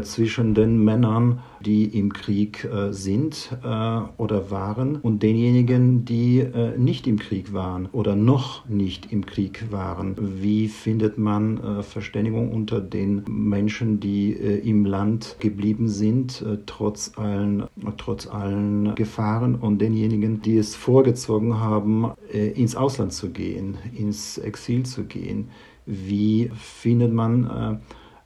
[0.03, 6.77] zwischen den Männern, die im Krieg äh, sind äh, oder waren, und denjenigen, die äh,
[6.77, 10.15] nicht im Krieg waren oder noch nicht im Krieg waren?
[10.19, 17.65] Wie findet man äh, Verständigung unter den Menschen, die im Land geblieben sind, trotz, allen,
[17.97, 24.83] trotz allen Gefahren, und denjenigen, die es vorgezogen haben, ins Ausland zu gehen, ins Exil
[24.83, 25.49] zu gehen?
[25.85, 27.77] wie findet man äh,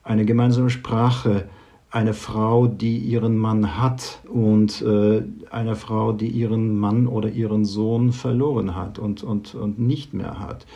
[0.08, 1.48] eine gemeinsame Sprache,
[1.90, 7.64] eine Frau, die ihren Mann hat und äh, eine Frau, die ihren Mann oder ihren
[7.64, 10.66] Sohn verloren hat und, und, und nicht mehr hat.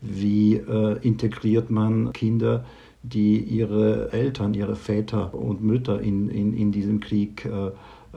[0.00, 2.64] Wie äh, integriert man Kinder,
[3.02, 7.70] die ihre Eltern, ihre Väter und Mütter in, in, in diesem Krieg äh,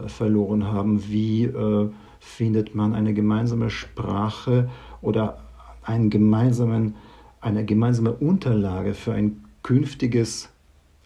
[0.07, 1.07] verloren haben?
[1.07, 4.69] Wie äh, findet man eine gemeinsame Sprache
[5.01, 5.37] oder
[5.83, 6.95] einen gemeinsamen
[7.41, 10.49] eine gemeinsame Unterlage für ein künftiges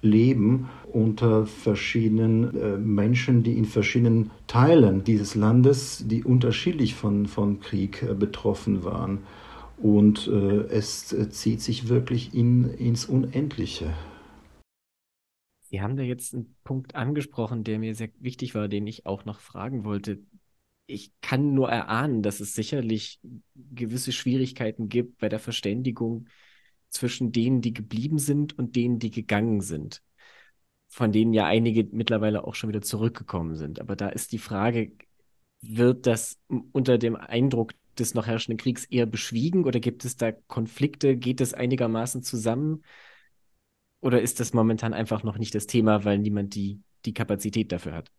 [0.02, 7.60] Leben unter verschiedenen äh, Menschen, die in verschiedenen Teilen dieses Landes, die unterschiedlich von, von
[7.60, 9.20] Krieg äh, betroffen waren.
[9.78, 13.94] Und äh, es zieht sich wirklich in, ins Unendliche.
[15.70, 19.26] Sie haben da jetzt einen Punkt angesprochen, der mir sehr wichtig war, den ich auch
[19.26, 20.20] noch fragen wollte.
[20.88, 23.20] Ich kann nur erahnen, dass es sicherlich
[23.54, 26.28] gewisse Schwierigkeiten gibt bei der Verständigung
[26.90, 30.04] zwischen denen, die geblieben sind und denen, die gegangen sind.
[30.88, 33.80] Von denen ja einige mittlerweile auch schon wieder zurückgekommen sind.
[33.80, 34.94] Aber da ist die Frage,
[35.62, 36.40] wird das
[36.72, 41.18] unter dem Eindruck des noch herrschenden Kriegs eher beschwiegen oder gibt es da Konflikte?
[41.18, 42.84] Geht es einigermaßen zusammen?
[44.02, 47.94] Oder ist das momentan einfach noch nicht das Thema, weil niemand die, die Kapazität dafür
[47.94, 48.12] hat?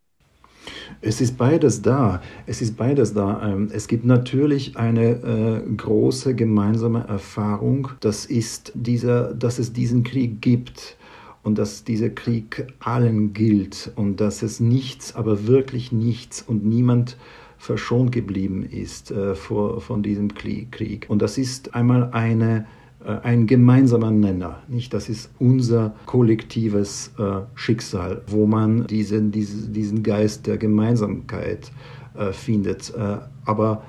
[1.00, 2.20] Es ist beides da.
[2.46, 3.48] Es ist beides da.
[3.48, 7.88] Ähm, es gibt natürlich eine äh, große gemeinsame Erfahrung.
[8.00, 10.96] Das ist dieser, dass es diesen Krieg gibt
[11.42, 17.16] und dass dieser Krieg allen gilt und dass es nichts, aber wirklich nichts und niemand
[17.56, 21.06] verschont geblieben ist äh, vor, von diesem Krieg.
[21.08, 22.66] Und das ist einmal eine
[23.04, 24.62] ein gemeinsamer Nenner.
[24.68, 24.92] Nicht?
[24.92, 31.72] Das ist unser kollektives äh, Schicksal, wo man diesen, diesen, Geist der Gemeinsamkeit
[32.14, 32.92] äh, findet.
[32.94, 33.82] Äh, aber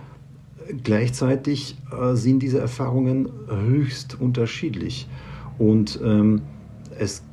[0.83, 3.29] gleichzeitig äh, sind diese Erfahrungen
[3.67, 5.07] höchst unterschiedlich.
[5.57, 6.41] Und ähm,
[6.97, 7.23] es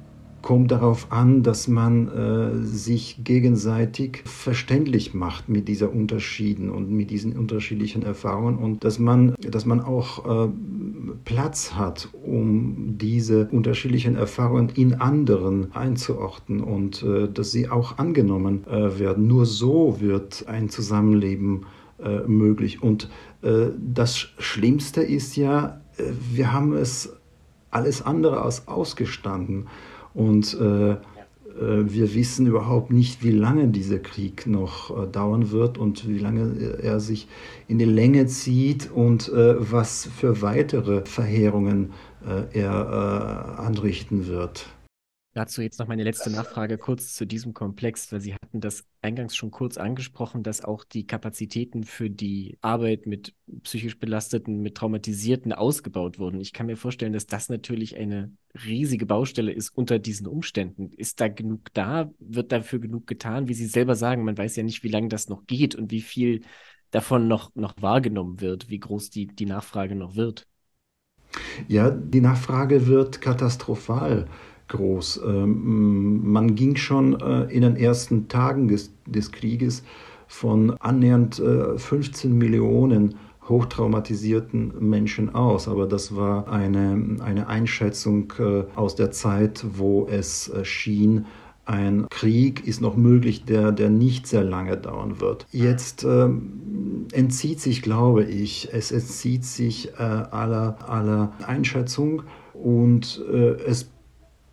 [0.42, 7.10] kommt darauf an, dass man äh, sich gegenseitig verständlich macht mit dieser Unterschieden und mit
[7.10, 10.48] diesen unterschiedlichen Erfahrungen und dass man, dass man auch äh,
[11.24, 18.64] Platz hat, um diese unterschiedlichen Erfahrungen in anderen einzuordnen und äh, dass sie auch angenommen
[18.66, 19.26] äh, werden.
[19.26, 21.66] Nur so wird ein Zusammenleben
[22.02, 22.82] äh, möglich.
[22.82, 23.10] Und
[23.42, 25.80] äh, das Schlimmste ist ja,
[26.32, 27.12] wir haben es
[27.70, 29.66] alles andere als ausgestanden.
[30.14, 30.96] Und äh, äh,
[31.58, 36.78] wir wissen überhaupt nicht, wie lange dieser Krieg noch äh, dauern wird und wie lange
[36.82, 37.28] er sich
[37.66, 41.92] in die Länge zieht und äh, was für weitere Verheerungen
[42.26, 44.66] äh, er äh, anrichten wird.
[45.34, 49.36] Dazu jetzt noch meine letzte Nachfrage kurz zu diesem Komplex, weil Sie hatten das eingangs
[49.36, 55.52] schon kurz angesprochen, dass auch die Kapazitäten für die Arbeit mit psychisch Belasteten, mit Traumatisierten
[55.52, 56.40] ausgebaut wurden.
[56.40, 58.32] Ich kann mir vorstellen, dass das natürlich eine
[58.64, 60.90] riesige Baustelle ist unter diesen Umständen.
[60.96, 62.10] Ist da genug da?
[62.18, 63.48] Wird dafür genug getan?
[63.48, 66.02] Wie Sie selber sagen, man weiß ja nicht, wie lange das noch geht und wie
[66.02, 66.40] viel
[66.90, 70.46] davon noch, noch wahrgenommen wird, wie groß die, die Nachfrage noch wird.
[71.68, 74.26] Ja, die Nachfrage wird katastrophal
[74.68, 75.22] groß.
[75.26, 79.82] Ähm, man ging schon äh, in den ersten Tagen des, des Krieges
[80.26, 81.42] von annähernd
[81.76, 83.14] 15 äh, Millionen
[83.48, 85.68] hochtraumatisierten Menschen aus.
[85.68, 91.24] Aber das war eine, eine Einschätzung äh, aus der Zeit, wo es schien,
[91.68, 95.46] ein Krieg ist noch möglich, der, der nicht sehr lange dauern wird.
[95.50, 102.22] Jetzt ähm, entzieht sich, glaube ich, es entzieht sich äh, aller, aller Einschätzung
[102.54, 103.90] und äh, es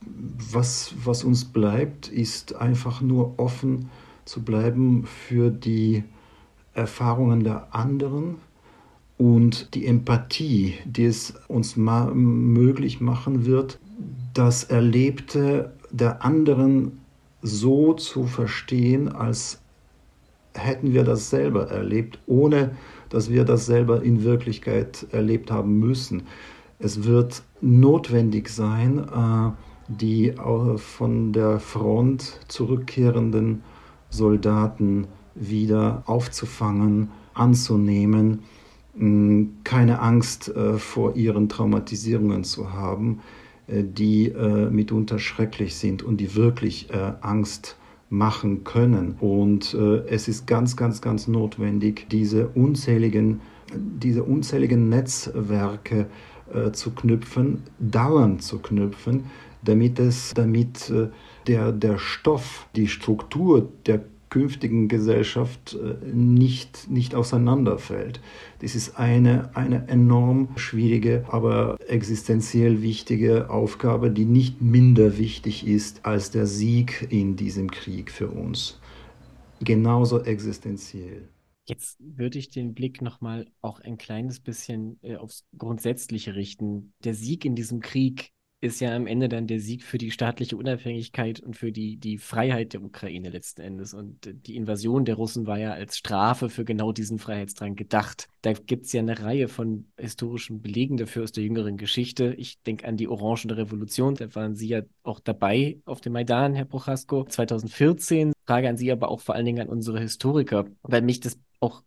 [0.06, 3.89] was, was uns bleibt, ist einfach nur offen
[4.26, 6.04] zu bleiben für die
[6.74, 8.36] Erfahrungen der anderen
[9.18, 13.80] und die Empathie, die es uns möglich machen wird,
[14.34, 17.00] das Erlebte der anderen
[17.41, 19.62] so zu verstehen, als
[20.54, 22.76] hätten wir das selber erlebt, ohne
[23.10, 26.24] dass wir das selber in Wirklichkeit erlebt haben müssen.
[26.80, 29.52] Es wird notwendig sein, äh,
[29.88, 30.34] die
[30.78, 33.63] von der Front zurückkehrenden
[34.10, 38.39] Soldaten wieder aufzufangen, anzunehmen,
[39.63, 43.19] keine Angst äh, vor ihren Traumatisierungen zu haben,
[43.67, 46.88] äh, die äh, mitunter schrecklich sind und die wirklich
[47.21, 47.78] Angst
[48.10, 49.15] machen können.
[49.19, 53.41] Und es ist ganz, ganz, ganz notwendig, diese unzähligen,
[53.74, 56.06] diese unzähligen Netzwerke
[56.71, 59.24] zu knüpfen, dauernd zu knüpfen,
[59.65, 61.10] damit es, damit äh,
[61.47, 68.19] der, der Stoff, die Struktur der künftigen Gesellschaft äh, nicht, nicht auseinanderfällt.
[68.60, 76.06] Das ist eine, eine enorm schwierige, aber existenziell wichtige Aufgabe, die nicht minder wichtig ist
[76.06, 78.80] als der Sieg in diesem Krieg für uns.
[79.62, 81.30] Genauso existenziell.
[81.67, 86.93] Jetzt würde ich den Blick nochmal auch ein kleines bisschen äh, aufs Grundsätzliche richten.
[87.04, 90.58] Der Sieg in diesem Krieg ist ja am Ende dann der Sieg für die staatliche
[90.58, 93.94] Unabhängigkeit und für die, die Freiheit der Ukraine letzten Endes.
[93.94, 98.28] Und die Invasion der Russen war ja als Strafe für genau diesen Freiheitsdrang gedacht.
[98.41, 102.34] Da gibt es ja eine Reihe von historischen Belegen dafür aus der jüngeren Geschichte.
[102.38, 106.56] Ich denke an die Orangene Revolution, da waren Sie ja auch dabei auf dem Maidan,
[106.56, 108.34] Herr Prochasko, 2014.
[108.46, 111.84] Frage an Sie aber auch vor allen Dingen an unsere Historiker, weil mich das auch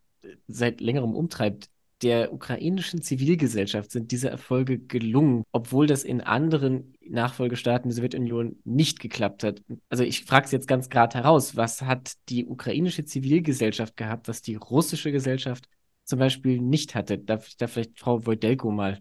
[0.46, 1.70] seit längerem umtreibt
[2.02, 9.00] der ukrainischen Zivilgesellschaft sind diese Erfolge gelungen, obwohl das in anderen Nachfolgestaaten der Sowjetunion nicht
[9.00, 9.62] geklappt hat.
[9.88, 14.42] Also ich frage es jetzt ganz gerade heraus, was hat die ukrainische Zivilgesellschaft gehabt, was
[14.42, 15.68] die russische Gesellschaft
[16.04, 17.18] zum Beispiel nicht hatte?
[17.18, 19.00] Darf ich da vielleicht Frau Wojdelko mal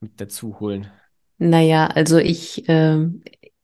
[0.00, 0.90] mit dazu holen?
[1.38, 3.06] Naja, also ich, äh,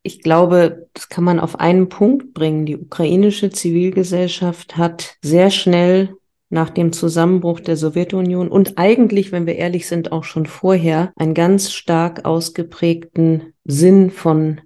[0.02, 2.66] ich glaube, das kann man auf einen Punkt bringen.
[2.66, 6.16] Die ukrainische Zivilgesellschaft hat sehr schnell
[6.54, 11.34] nach dem Zusammenbruch der Sowjetunion und eigentlich, wenn wir ehrlich sind, auch schon vorher einen
[11.34, 14.60] ganz stark ausgeprägten Sinn von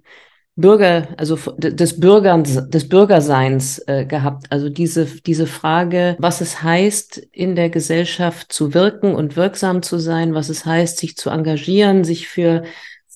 [0.55, 4.47] Bürger, also des Bürgerns, des Bürgerseins äh, gehabt.
[4.51, 9.97] Also diese, diese Frage, was es heißt, in der Gesellschaft zu wirken und wirksam zu
[9.97, 12.63] sein, was es heißt, sich zu engagieren, sich für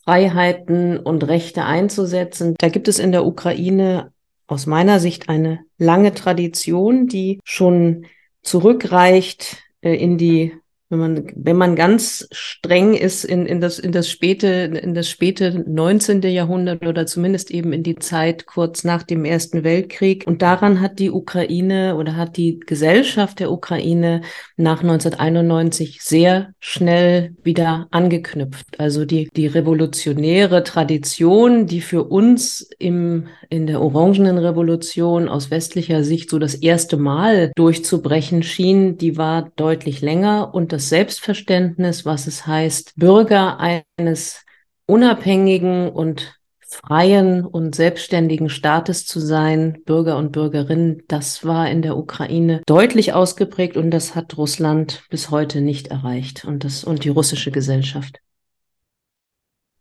[0.04, 2.56] Freiheiten und Rechte einzusetzen.
[2.58, 4.12] Da gibt es in der Ukraine
[4.48, 8.06] aus meiner Sicht eine lange Tradition, die schon
[8.44, 10.54] zurückreicht äh, in die
[10.94, 15.10] wenn man, wenn man ganz streng ist in, in, das, in, das späte, in das
[15.10, 16.22] späte 19.
[16.22, 20.24] Jahrhundert oder zumindest eben in die Zeit kurz nach dem Ersten Weltkrieg.
[20.28, 24.22] Und daran hat die Ukraine oder hat die Gesellschaft der Ukraine
[24.56, 28.80] nach 1991 sehr schnell wieder angeknüpft.
[28.80, 36.04] Also die, die revolutionäre Tradition, die für uns im, in der Orangenen Revolution aus westlicher
[36.04, 42.06] Sicht so das erste Mal durchzubrechen schien, die war deutlich länger und das das Selbstverständnis,
[42.06, 43.58] was es heißt, Bürger
[43.98, 44.44] eines
[44.86, 51.96] unabhängigen und freien und selbstständigen Staates zu sein, Bürger und Bürgerinnen, das war in der
[51.96, 57.10] Ukraine deutlich ausgeprägt und das hat Russland bis heute nicht erreicht und das und die
[57.10, 58.20] russische Gesellschaft.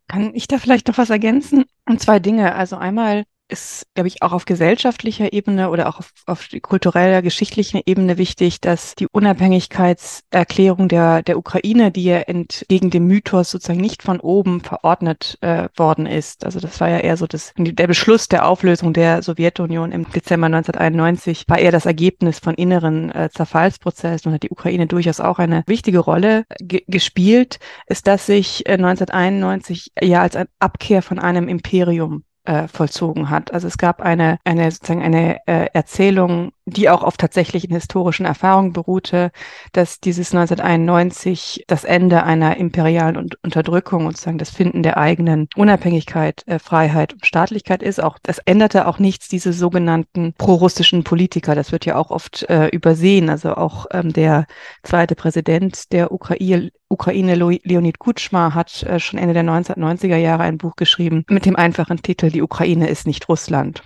[0.07, 1.65] Kann ich da vielleicht noch was ergänzen?
[1.88, 2.55] Und zwei Dinge.
[2.55, 7.83] Also einmal ist, glaube ich, auch auf gesellschaftlicher Ebene oder auch auf, auf kultureller, geschichtlichen
[7.85, 14.03] Ebene wichtig, dass die Unabhängigkeitserklärung der, der Ukraine, die ja entgegen dem Mythos sozusagen nicht
[14.03, 16.45] von oben verordnet äh, worden ist.
[16.45, 20.47] Also das war ja eher so das, der Beschluss der Auflösung der Sowjetunion im Dezember
[20.47, 25.38] 1991 war eher das Ergebnis von inneren äh, Zerfallsprozessen und hat die Ukraine durchaus auch
[25.38, 31.19] eine wichtige Rolle ge gespielt, ist, dass sich äh, 1991 ja als eine Abkehr von
[31.19, 33.53] einem Imperium äh, vollzogen hat.
[33.53, 38.72] Also es gab eine, eine sozusagen eine äh, Erzählung die auch auf tatsächlichen historischen Erfahrungen
[38.72, 39.31] beruhte,
[39.72, 46.42] dass dieses 1991 das Ende einer imperialen Unterdrückung und sozusagen das Finden der eigenen Unabhängigkeit,
[46.46, 48.03] äh, Freiheit und Staatlichkeit ist.
[48.03, 51.55] Auch das änderte auch nichts diese sogenannten prorussischen Politiker.
[51.55, 53.29] Das wird ja auch oft äh, übersehen.
[53.29, 54.46] Also auch ähm, der
[54.83, 60.59] zweite Präsident der Ukraine, Ukraine Leonid Kutschma hat äh, schon Ende der 1990er Jahre ein
[60.59, 63.83] Buch geschrieben mit dem einfachen Titel Die Ukraine ist nicht Russland.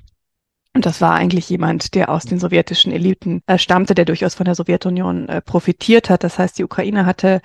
[0.76, 4.44] Und das war eigentlich jemand, der aus den sowjetischen Eliten äh, stammte, der durchaus von
[4.44, 6.22] der Sowjetunion äh, profitiert hat.
[6.22, 7.40] Das heißt, die Ukraine hatte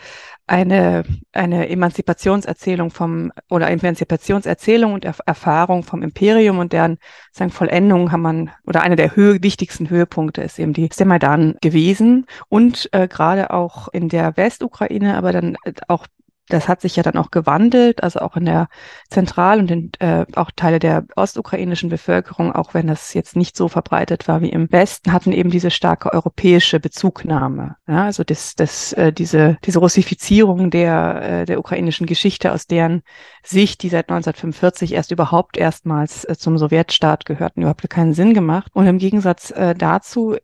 [0.48, 6.98] eine, eine Emanzipationserzählung vom oder Emanzipationserzählung und Erfahrung vom Imperium und deren
[7.32, 12.26] sagen, Vollendung haben man oder einer der Höhe, wichtigsten Höhepunkte ist eben die Semaidan gewesen
[12.50, 16.06] und äh, gerade auch in der Westukraine, aber dann äh, auch
[16.54, 18.68] das hat sich ja dann auch gewandelt, also auch in der
[19.10, 23.68] Zentral- und in, äh, auch Teile der ostukrainischen Bevölkerung, auch wenn das jetzt nicht so
[23.68, 27.76] verbreitet war wie im Westen, hatten eben diese starke europäische Bezugnahme.
[27.88, 33.02] Ja, also das, das, äh, diese, diese Russifizierung der, äh, der ukrainischen Geschichte, aus deren
[33.44, 38.72] Sicht, die seit 1945 erst überhaupt erstmals äh, zum Sowjetstaat gehörten, überhaupt keinen Sinn gemacht.
[38.74, 40.36] Und im Gegensatz äh, dazu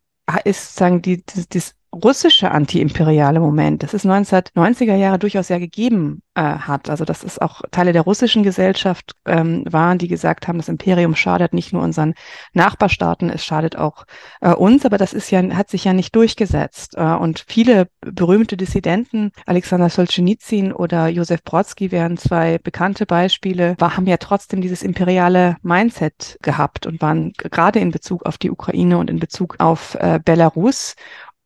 [0.43, 6.22] ist sagen die, die, das russische antiimperiale Moment, das ist 1990er Jahre durchaus ja gegeben
[6.36, 6.90] äh, hat.
[6.90, 11.16] Also das ist auch Teile der russischen Gesellschaft ähm, waren, die gesagt haben, das Imperium
[11.16, 12.14] schadet nicht nur unseren
[12.54, 14.06] Nachbarstaaten, es schadet auch
[14.42, 16.96] äh, uns, aber das ist ja, hat sich ja nicht durchgesetzt.
[16.96, 23.98] Äh, und viele berühmte Dissidenten, Alexander Solzhenitsyn oder Josef Brodsky wären zwei bekannte Beispiele, war,
[23.98, 28.98] haben ja trotzdem dieses imperiale Mindset gehabt und waren gerade in Bezug auf die Ukraine
[28.98, 30.96] und in Bezug auf äh, Belarus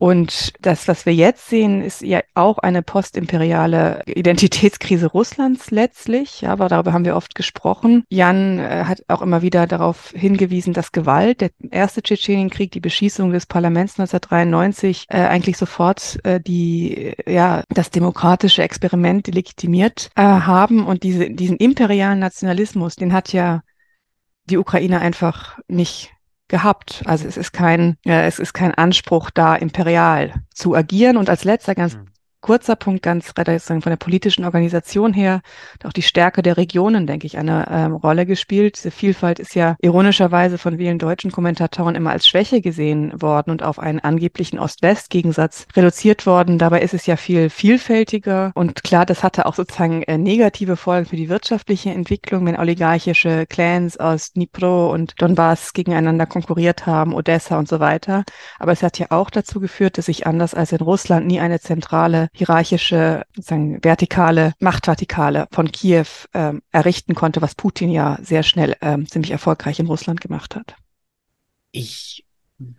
[0.01, 6.41] und das, was wir jetzt sehen, ist ja auch eine postimperiale Identitätskrise Russlands letztlich.
[6.41, 8.03] Ja, aber darüber haben wir oft gesprochen.
[8.09, 13.31] Jan äh, hat auch immer wieder darauf hingewiesen, dass Gewalt, der erste Tschetschenienkrieg, die Beschießung
[13.31, 20.87] des Parlaments 1993, äh, eigentlich sofort äh, die, ja, das demokratische Experiment legitimiert äh, haben.
[20.87, 23.61] Und diese, diesen imperialen Nationalismus, den hat ja
[24.45, 26.11] die Ukraine einfach nicht
[26.51, 27.01] gehabt.
[27.05, 31.17] Also es ist kein, äh, es ist kein Anspruch da, imperial zu agieren.
[31.17, 32.10] Und als letzter ganz mhm
[32.41, 35.41] kurzer Punkt, ganz von der politischen Organisation her,
[35.83, 38.77] auch die Stärke der Regionen, denke ich, eine ähm, Rolle gespielt.
[38.77, 43.63] Diese Vielfalt ist ja ironischerweise von vielen deutschen Kommentatoren immer als Schwäche gesehen worden und
[43.63, 46.57] auf einen angeblichen Ost-West-Gegensatz reduziert worden.
[46.57, 51.05] Dabei ist es ja viel vielfältiger und klar, das hatte auch sozusagen äh, negative Folgen
[51.05, 57.59] für die wirtschaftliche Entwicklung, wenn oligarchische Clans aus Dnipro und Donbass gegeneinander konkurriert haben, Odessa
[57.59, 58.23] und so weiter.
[58.59, 61.59] Aber es hat ja auch dazu geführt, dass sich anders als in Russland nie eine
[61.59, 68.75] zentrale hierarchische, sozusagen vertikale Machtvertikale von Kiew ähm, errichten konnte, was Putin ja sehr schnell
[68.81, 70.75] ähm, ziemlich erfolgreich in Russland gemacht hat.
[71.71, 72.25] Ich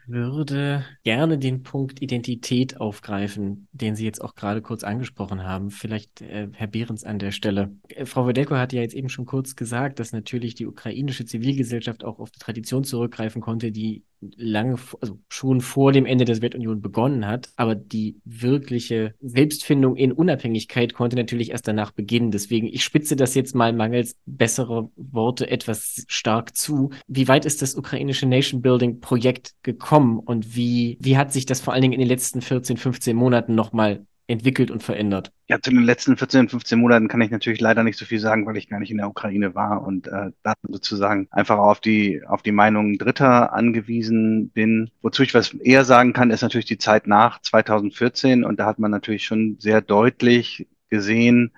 [0.07, 5.70] würde gerne den Punkt Identität aufgreifen, den Sie jetzt auch gerade kurz angesprochen haben.
[5.70, 7.74] Vielleicht äh, Herr Behrens an der Stelle.
[7.88, 12.05] Äh, Frau Wodelko hat ja jetzt eben schon kurz gesagt, dass natürlich die ukrainische Zivilgesellschaft
[12.05, 14.05] auch auf die Tradition zurückgreifen konnte, die
[14.36, 17.50] lange, also schon vor dem Ende der Sowjetunion begonnen hat.
[17.56, 22.30] Aber die wirkliche Selbstfindung in Unabhängigkeit konnte natürlich erst danach beginnen.
[22.30, 26.90] Deswegen, ich spitze das jetzt mal mangels bessere Worte etwas stark zu.
[27.06, 31.60] Wie weit ist das ukrainische Nation Building Projekt gekommen und wie, wie hat sich das
[31.60, 35.30] vor allen Dingen in den letzten 14, 15 Monaten nochmal entwickelt und verändert?
[35.49, 38.47] Ja, zu den letzten 14, 15 Monaten kann ich natürlich leider nicht so viel sagen,
[38.47, 42.22] weil ich gar nicht in der Ukraine war und äh, da sozusagen einfach auf die,
[42.26, 44.91] auf die Meinungen Dritter angewiesen bin.
[45.03, 48.78] Wozu ich was eher sagen kann, ist natürlich die Zeit nach 2014 und da hat
[48.78, 51.53] man natürlich schon sehr deutlich gesehen,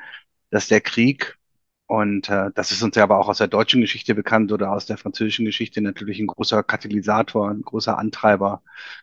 [0.51, 1.39] dass der Krieg
[1.87, 4.87] und äh, das ist uns ja aber auch aus der deutschen Geschichte bekannt oder aus
[4.87, 8.63] der französischen Geschichte natürlich ein großer Katalysator, ein großer Antreiber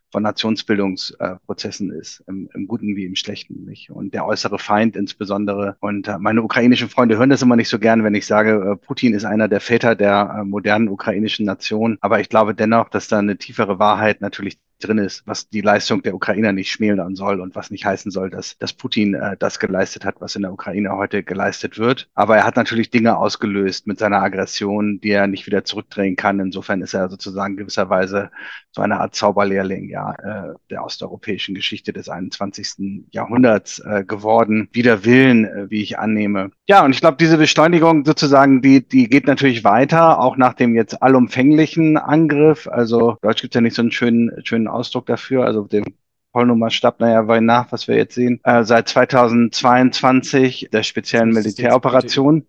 [0.10, 3.66] von Nationsbildungsprozessen äh, ist, im, im Guten wie im Schlechten.
[3.66, 3.92] Nicht?
[3.92, 5.78] Und der äußere Feind insbesondere.
[5.80, 8.76] Und äh, meine ukrainischen Freunde hören das immer nicht so gern, wenn ich sage, äh,
[8.76, 12.00] Putin ist einer der Väter der äh, modernen ukrainischen Nation.
[12.02, 16.02] Aber ich glaube dennoch, dass da eine tiefere Wahrheit natürlich drin ist, was die Leistung
[16.04, 19.60] der Ukrainer nicht schmälern soll und was nicht heißen soll, dass, dass Putin äh, das
[19.60, 22.10] geleistet hat, was in der Ukraine heute geleistet wird.
[22.14, 26.40] Aber er hat natürlich Dinge ausgelöst mit seiner Aggression, die er nicht wieder zurückdrehen kann.
[26.40, 28.32] Insofern ist er sozusagen gewisserweise
[28.72, 33.06] so eine Art Zauberlehrling ja, äh, der osteuropäischen Geschichte des 21.
[33.12, 34.70] Jahrhunderts äh, geworden.
[34.72, 36.52] Wider Willen, äh, wie ich annehme.
[36.68, 40.76] Ja, und ich glaube, diese Beschleunigung sozusagen, die, die geht natürlich weiter, auch nach dem
[40.76, 42.68] jetzt allumfänglichen Angriff.
[42.68, 45.86] Also Deutsch gibt ja nicht so einen schönen, schönen Ausdruck dafür, also dem
[46.32, 52.46] Vollnummer-Stab, naja, weil nach, was wir jetzt sehen, äh, seit 2022 der speziellen Militäroperation.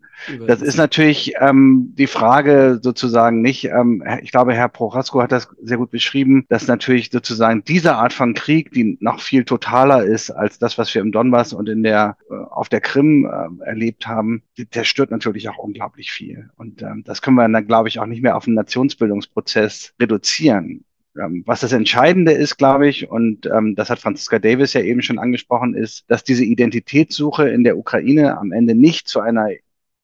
[0.46, 5.48] Das ist natürlich ähm, die Frage sozusagen nicht, ähm, ich glaube, Herr Prochasko hat das
[5.60, 10.30] sehr gut beschrieben, dass natürlich sozusagen diese Art von Krieg, die noch viel totaler ist
[10.30, 14.06] als das, was wir im Donbass und in der, äh, auf der Krim äh, erlebt
[14.06, 16.50] haben, der stört natürlich auch unglaublich viel.
[16.56, 20.84] Und ähm, das können wir dann, glaube ich, auch nicht mehr auf einen Nationsbildungsprozess reduzieren.
[21.18, 25.02] Ähm, was das Entscheidende ist, glaube ich, und ähm, das hat Franziska Davis ja eben
[25.02, 29.50] schon angesprochen, ist, dass diese Identitätssuche in der Ukraine am Ende nicht zu einer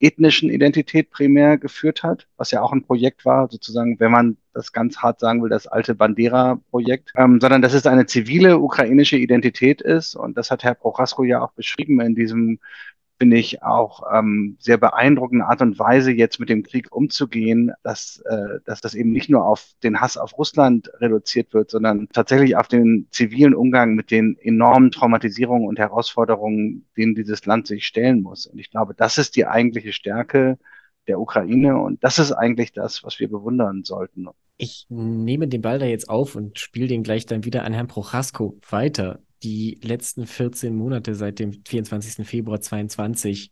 [0.01, 4.73] ethnischen Identität primär geführt hat, was ja auch ein Projekt war, sozusagen, wenn man das
[4.73, 9.81] ganz hart sagen will, das alte Bandera-Projekt, ähm, sondern dass es eine zivile ukrainische Identität
[9.81, 10.15] ist.
[10.15, 12.61] Und das hat Herr Prochasko ja auch beschrieben in diesem
[13.19, 18.23] finde ich, auch ähm, sehr beeindruckende Art und Weise, jetzt mit dem Krieg umzugehen, dass,
[18.27, 22.57] äh, dass das eben nicht nur auf den Hass auf Russland reduziert wird, sondern tatsächlich
[22.57, 28.23] auf den zivilen Umgang mit den enormen Traumatisierungen und Herausforderungen, denen dieses Land sich stellen
[28.23, 28.47] muss.
[28.47, 30.59] Und ich glaube, das ist die eigentliche Stärke
[31.09, 34.29] der Ukraine und das ist eigentlich das, was wir bewundern sollten.
[34.59, 37.89] Ich nehme den Ball da jetzt auf und spiele den gleich dann wieder an Herrn
[37.89, 42.27] Prochasko weiter die letzten 14 Monate seit dem 24.
[42.27, 43.51] Februar 22.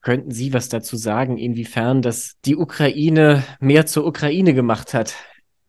[0.00, 5.14] Könnten Sie was dazu sagen, inwiefern das die Ukraine mehr zur Ukraine gemacht hat?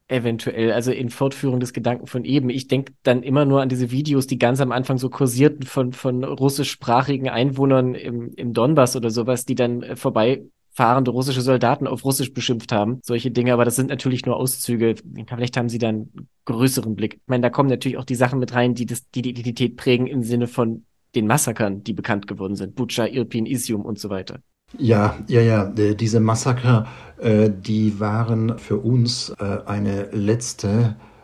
[0.09, 2.49] Eventuell, also in Fortführung des Gedanken von eben.
[2.49, 5.91] Ich denke dann immer nur an diese Videos, die ganz am Anfang so kursierten von,
[5.91, 10.45] von russischsprachigen Einwohnern im, im Donbass oder sowas, die dann äh, vorbei
[10.77, 12.99] fahrende russische Soldaten auf Russisch beschimpft haben.
[13.03, 14.93] Solche Dinge, aber das sind natürlich nur Auszüge.
[15.27, 16.11] Vielleicht haben sie dann
[16.45, 17.15] größeren Blick.
[17.15, 19.75] Ich meine, da kommen natürlich auch die Sachen mit rein, die das, die, die Identität
[19.75, 22.75] prägen im Sinne von den Massakern, die bekannt geworden sind.
[22.75, 24.37] Butscha, Irpin, Isium und so weiter.
[24.77, 26.85] Ja, ja, ja, diese Massaker,
[27.17, 31.16] äh, die waren für uns äh, eine letzte äh,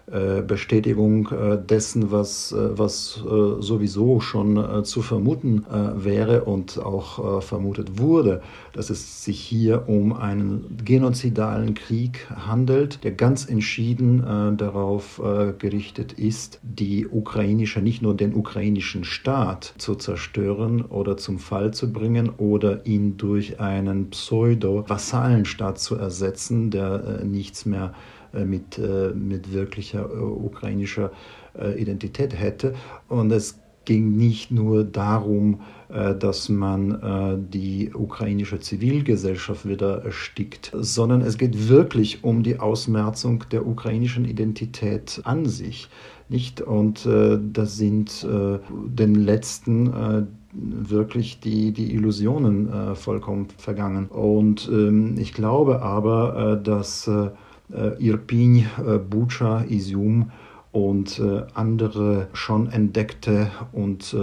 [0.45, 8.41] Bestätigung äh, dessen, was, äh, was sowieso schon zu vermuten wäre und auch vermutet wurde,
[8.73, 15.21] dass es sich hier um einen genozidalen Krieg handelt, der ganz entschieden darauf
[15.59, 21.91] gerichtet ist, die ukrainische, nicht nur den ukrainischen Staat zu zerstören oder zum Fall zu
[21.91, 29.53] bringen oder ihn durch einen Pseudo-Vassalenstaat zu ersetzen, der nichts mehr äh, mit, äh, mit
[29.53, 31.11] wirklicher äh, ukrainischer
[31.77, 32.73] Identität hätte.
[33.09, 41.37] Und es ging nicht nur darum, dass man die ukrainische Zivilgesellschaft wieder erstickt, sondern es
[41.37, 45.89] geht wirklich um die Ausmerzung der ukrainischen Identität an sich.
[46.27, 46.59] Nicht?
[46.59, 54.07] Und da sind den letzten wirklich die, die Illusionen vollkommen vergangen.
[54.07, 57.29] Und ähm, ich glaube aber, dass äh,
[57.69, 60.31] Irpin, äh, Bucha, Isium
[60.71, 64.15] und äh, andere schon entdeckte und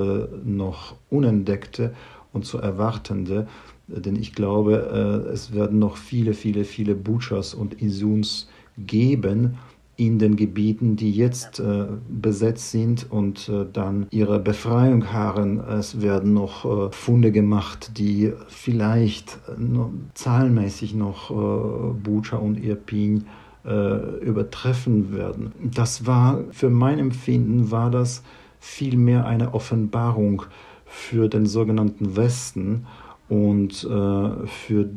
[0.44, 1.94] noch unentdeckte
[2.32, 3.46] und zu erwartende.
[3.86, 9.58] Denn ich glaube, es werden noch viele, viele, viele Buchas und Isiums geben
[10.00, 15.60] in den Gebieten, die jetzt äh, besetzt sind und äh, dann ihre Befreiung harren.
[15.60, 23.26] Es werden noch äh, Funde gemacht, die vielleicht noch, zahlenmäßig noch äh, Bucha und Irpin
[23.66, 25.52] äh, übertreffen werden.
[25.62, 28.22] Das war, für mein Empfinden, war das
[28.58, 30.44] vielmehr eine Offenbarung
[30.86, 32.86] für den sogenannten Westen
[33.28, 34.88] und äh, für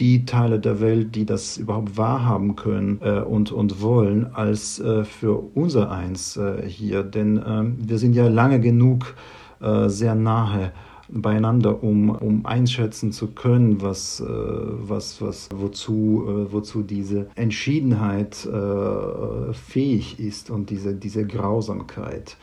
[0.00, 5.04] die Teile der Welt, die das überhaupt wahrhaben können äh, und, und wollen, als äh,
[5.04, 7.02] für unser Eins äh, hier.
[7.02, 9.14] Denn ähm, wir sind ja lange genug
[9.60, 10.72] äh, sehr nahe
[11.12, 18.46] beieinander, um, um einschätzen zu können, was, äh, was, was, wozu, äh, wozu diese Entschiedenheit
[18.46, 22.36] äh, fähig ist und diese, diese Grausamkeit.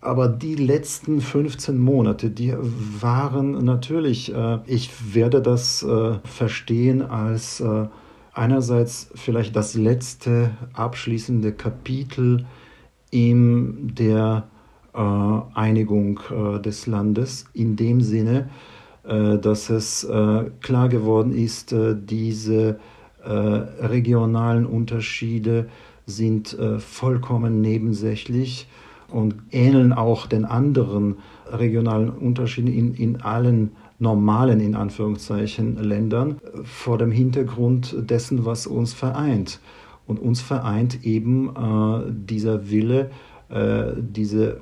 [0.00, 2.54] Aber die letzten 15 Monate, die
[3.00, 4.32] waren natürlich,
[4.66, 5.84] ich werde das
[6.24, 7.62] verstehen als
[8.32, 12.46] einerseits vielleicht das letzte abschließende Kapitel
[13.10, 14.48] in der
[14.98, 18.48] Einigung äh, des Landes in dem Sinne,
[19.04, 20.06] äh, dass es
[20.60, 22.78] klar geworden ist, diese
[23.24, 25.68] regionalen Unterschiede
[26.06, 28.68] sind vollkommen nebensächlich
[29.10, 31.16] und ähneln auch den anderen
[31.50, 38.94] regionalen Unterschieden in, in allen normalen, in Anführungszeichen, Ländern vor dem Hintergrund dessen, was uns
[38.94, 39.60] vereint.
[40.06, 44.60] Und uns vereint eben äh, dieser Wille, äh, diese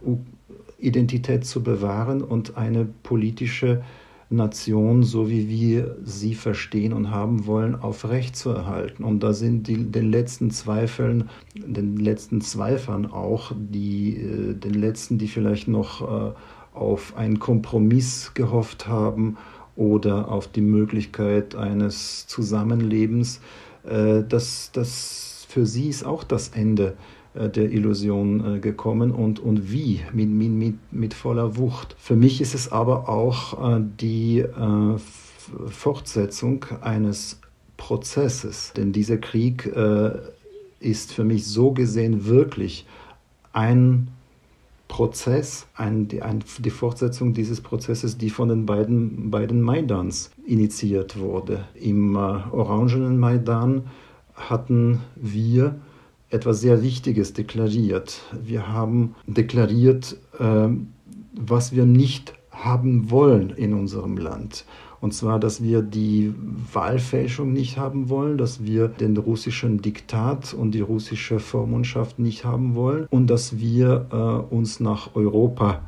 [0.78, 3.82] Identität zu bewahren und eine politische
[4.28, 9.04] Nation, so wie wir sie verstehen und haben wollen, aufrechtzuerhalten.
[9.04, 15.18] Und da sind die, den letzten Zweifeln, den letzten Zweifern auch, die, äh, den letzten,
[15.18, 16.32] die vielleicht noch äh,
[16.74, 19.36] auf einen Kompromiss gehofft haben
[19.76, 23.40] oder auf die Möglichkeit eines Zusammenlebens,
[23.84, 27.15] äh, das, für sie ist auch das Ende äh,
[27.48, 31.96] der Illusion äh, gekommen und, und wie, mit, mit, mit voller Wucht.
[31.98, 34.44] Für mich ist es aber auch äh, die
[35.68, 37.40] Fortsetzung eines
[37.76, 39.70] Prozesses, denn dieser Krieg
[40.80, 42.86] ist für mich so gesehen wirklich
[43.52, 44.08] ein
[44.88, 51.18] Prozess, ein, die, ein, die Fortsetzung dieses Prozesses, die von den beiden, beiden Maidans initiiert
[51.18, 51.64] wurde.
[51.74, 53.86] Im äh, Orangenen Maidan
[54.34, 55.76] hatten wir
[56.36, 58.20] etwas sehr Wichtiges deklariert.
[58.32, 60.68] Wir haben deklariert, äh,
[61.34, 64.64] was wir nicht haben wollen in unserem Land.
[65.00, 66.34] Und zwar, dass wir die
[66.72, 72.74] Wahlfälschung nicht haben wollen, dass wir den russischen Diktat und die russische Vormundschaft nicht haben
[72.74, 75.82] wollen und dass wir äh, uns nach Europa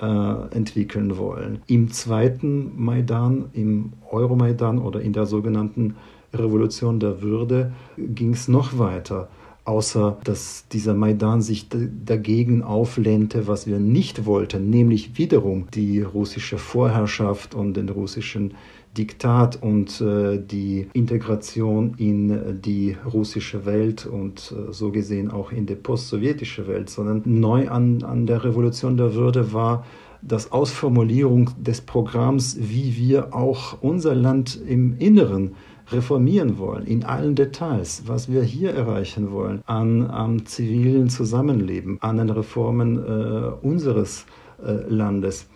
[0.00, 0.06] äh,
[0.54, 1.60] entwickeln wollen.
[1.66, 5.96] Im zweiten Maidan, im Euromaidan oder in der sogenannten
[6.32, 9.28] Revolution der Würde ging es noch weiter
[9.64, 16.58] außer dass dieser Maidan sich dagegen auflehnte, was wir nicht wollten, nämlich wiederum die russische
[16.58, 18.54] Vorherrschaft und den russischen
[18.96, 25.66] Diktat und äh, die Integration in die russische Welt und äh, so gesehen auch in
[25.66, 29.84] die postsowjetische Welt, sondern neu an, an der Revolution der Würde war
[30.22, 35.54] das Ausformulierung des Programms, wie wir auch unser Land im Inneren
[35.92, 42.18] reformieren wollen, in allen Details, was wir hier erreichen wollen, an, am zivilen Zusammenleben, an
[42.18, 44.26] den Reformen äh, unseres
[44.64, 45.46] äh, Landes.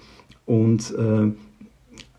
[0.47, 1.33] Und äh,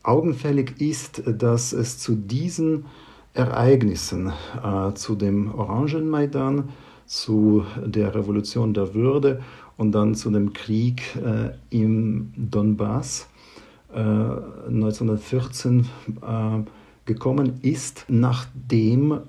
[0.04, 2.86] augenfällig ist, dass es zu diesen
[3.34, 4.32] Ereignissen,
[4.64, 6.70] äh, zu dem Orangenmaidan,
[7.06, 9.42] zu der Revolution der Würde
[9.78, 13.28] und dann zu dem Krieg äh, im Donbass
[13.94, 15.86] 1914
[16.22, 16.64] äh,
[17.06, 19.20] gekommen ist, nachdem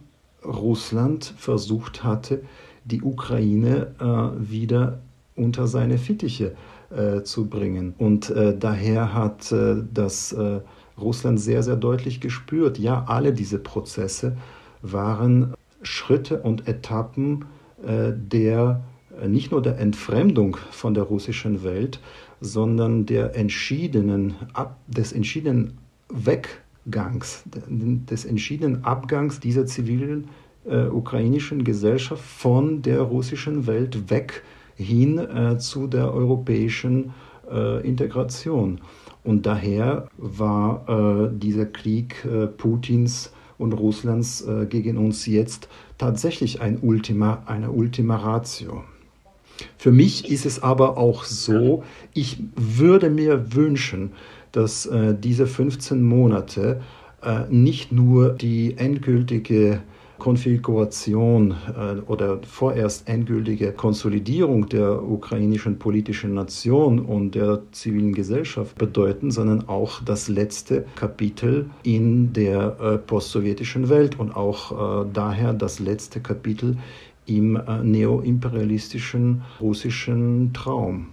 [0.44, 2.42] Russland versucht hatte,
[2.84, 5.00] die Ukraine äh, wieder
[5.34, 6.56] unter seine Fittiche
[6.90, 7.94] äh, zu bringen.
[7.98, 10.60] Und äh, daher hat äh, das äh,
[10.98, 14.36] Russland sehr, sehr deutlich gespürt, ja, alle diese Prozesse
[14.82, 17.44] waren Schritte und Etappen
[17.84, 18.82] äh, der
[19.26, 22.00] nicht nur der Entfremdung von der russischen Welt,
[22.42, 24.34] sondern der entschiedenen,
[24.88, 25.78] des entschiedenen
[26.10, 26.60] Weg
[26.90, 30.28] Gangs, des entschiedenen Abgangs dieser zivilen
[30.64, 34.42] äh, ukrainischen Gesellschaft von der russischen Welt weg
[34.76, 37.14] hin äh, zu der europäischen
[37.50, 38.80] äh, Integration.
[39.24, 45.68] Und daher war äh, dieser Krieg äh, Putins und Russlands äh, gegen uns jetzt
[45.98, 48.84] tatsächlich ein Ultima, eine Ultima Ratio.
[49.78, 51.82] Für mich ist es aber auch so,
[52.12, 54.12] ich würde mir wünschen,
[54.52, 56.80] dass äh, diese 15 Monate
[57.22, 59.80] äh, nicht nur die endgültige
[60.18, 69.30] Konfiguration äh, oder vorerst endgültige Konsolidierung der ukrainischen politischen Nation und der zivilen Gesellschaft bedeuten,
[69.30, 75.78] sondern auch das letzte Kapitel in der äh, postsowjetischen Welt und auch äh, daher das
[75.80, 76.76] letzte Kapitel
[77.26, 81.08] im neoimperialistischen russischen Traum.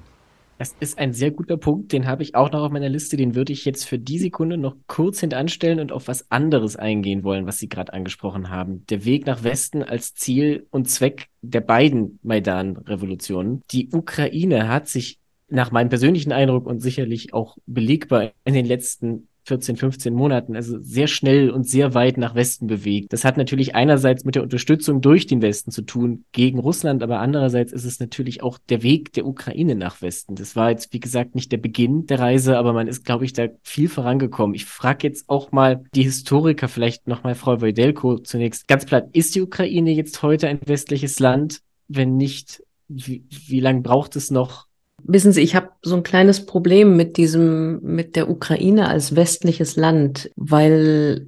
[0.57, 3.17] Das ist ein sehr guter Punkt, den habe ich auch noch auf meiner Liste.
[3.17, 7.23] Den würde ich jetzt für die Sekunde noch kurz hintanstellen und auf was anderes eingehen
[7.23, 8.85] wollen, was Sie gerade angesprochen haben.
[8.89, 13.63] Der Weg nach Westen als Ziel und Zweck der beiden Maidan-Revolutionen.
[13.71, 19.27] Die Ukraine hat sich nach meinem persönlichen Eindruck und sicherlich auch belegbar in den letzten
[19.45, 23.11] 14, 15 Monaten, also sehr schnell und sehr weit nach Westen bewegt.
[23.11, 27.19] Das hat natürlich einerseits mit der Unterstützung durch den Westen zu tun gegen Russland, aber
[27.19, 30.35] andererseits ist es natürlich auch der Weg der Ukraine nach Westen.
[30.35, 33.33] Das war jetzt, wie gesagt, nicht der Beginn der Reise, aber man ist, glaube ich,
[33.33, 34.55] da viel vorangekommen.
[34.55, 38.67] Ich frage jetzt auch mal die Historiker, vielleicht nochmal Frau Wojdelko zunächst.
[38.67, 41.61] Ganz platt, ist die Ukraine jetzt heute ein westliches Land?
[41.89, 44.67] Wenn nicht, wie, wie lange braucht es noch,
[45.05, 49.75] Wissen Sie, ich habe so ein kleines Problem mit diesem, mit der Ukraine als westliches
[49.75, 51.27] Land, weil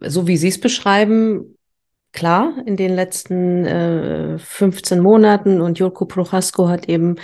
[0.00, 1.56] so wie Sie es beschreiben,
[2.14, 7.16] klar, in den letzten äh, 15 Monaten und Jurko Prochasko hat eben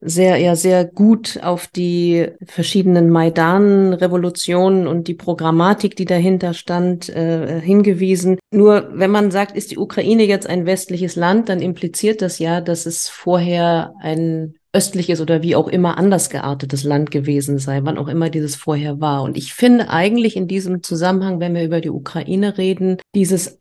[0.00, 7.60] sehr, ja, sehr gut auf die verschiedenen Maidan-Revolutionen und die Programmatik, die dahinter stand, äh,
[7.60, 8.38] hingewiesen.
[8.50, 12.60] Nur wenn man sagt, ist die Ukraine jetzt ein westliches Land, dann impliziert das ja,
[12.60, 17.98] dass es vorher ein östliches oder wie auch immer anders geartetes Land gewesen sei, wann
[17.98, 19.22] auch immer dieses vorher war.
[19.22, 23.60] Und ich finde eigentlich in diesem Zusammenhang, wenn wir über die Ukraine reden, dieses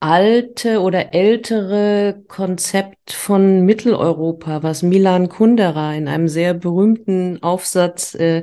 [0.00, 8.42] alte oder ältere Konzept von Mitteleuropa, was Milan Kundera in einem sehr berühmten Aufsatz äh,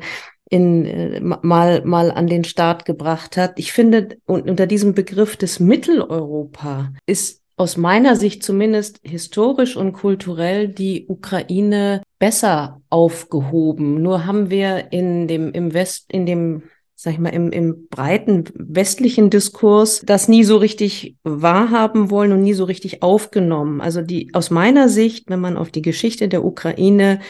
[0.49, 3.57] in, äh, mal, mal an den Start gebracht hat.
[3.57, 10.67] Ich finde, unter diesem Begriff des Mitteleuropa ist aus meiner Sicht zumindest historisch und kulturell
[10.67, 14.01] die Ukraine besser aufgehoben.
[14.01, 16.63] Nur haben wir in dem, im West, in dem,
[16.95, 22.41] sag ich mal, im, im breiten westlichen Diskurs das nie so richtig wahrhaben wollen und
[22.41, 23.79] nie so richtig aufgenommen.
[23.79, 27.21] Also die, aus meiner Sicht, wenn man auf die Geschichte der Ukraine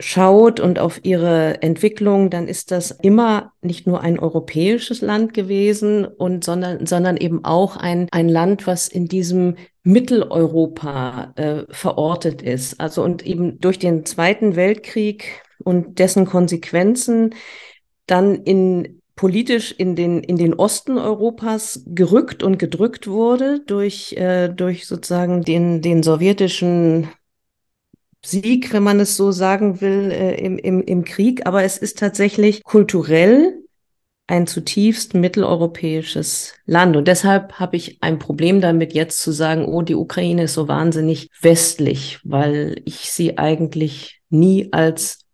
[0.00, 6.06] schaut und auf ihre Entwicklung, dann ist das immer nicht nur ein europäisches Land gewesen
[6.06, 12.80] und sondern sondern eben auch ein ein Land, was in diesem Mitteleuropa äh, verortet ist.
[12.80, 17.34] Also und eben durch den Zweiten Weltkrieg und dessen Konsequenzen
[18.06, 24.48] dann in politisch in den in den Osten Europas gerückt und gedrückt wurde durch äh,
[24.48, 27.08] durch sozusagen den den sowjetischen
[28.24, 31.98] Sieg, wenn man es so sagen will, äh, im, im, im Krieg, aber es ist
[31.98, 33.60] tatsächlich kulturell
[34.26, 36.96] ein zutiefst mitteleuropäisches Land.
[36.96, 40.68] Und deshalb habe ich ein Problem damit, jetzt zu sagen, oh, die Ukraine ist so
[40.68, 45.26] wahnsinnig westlich, weil ich sie eigentlich nie als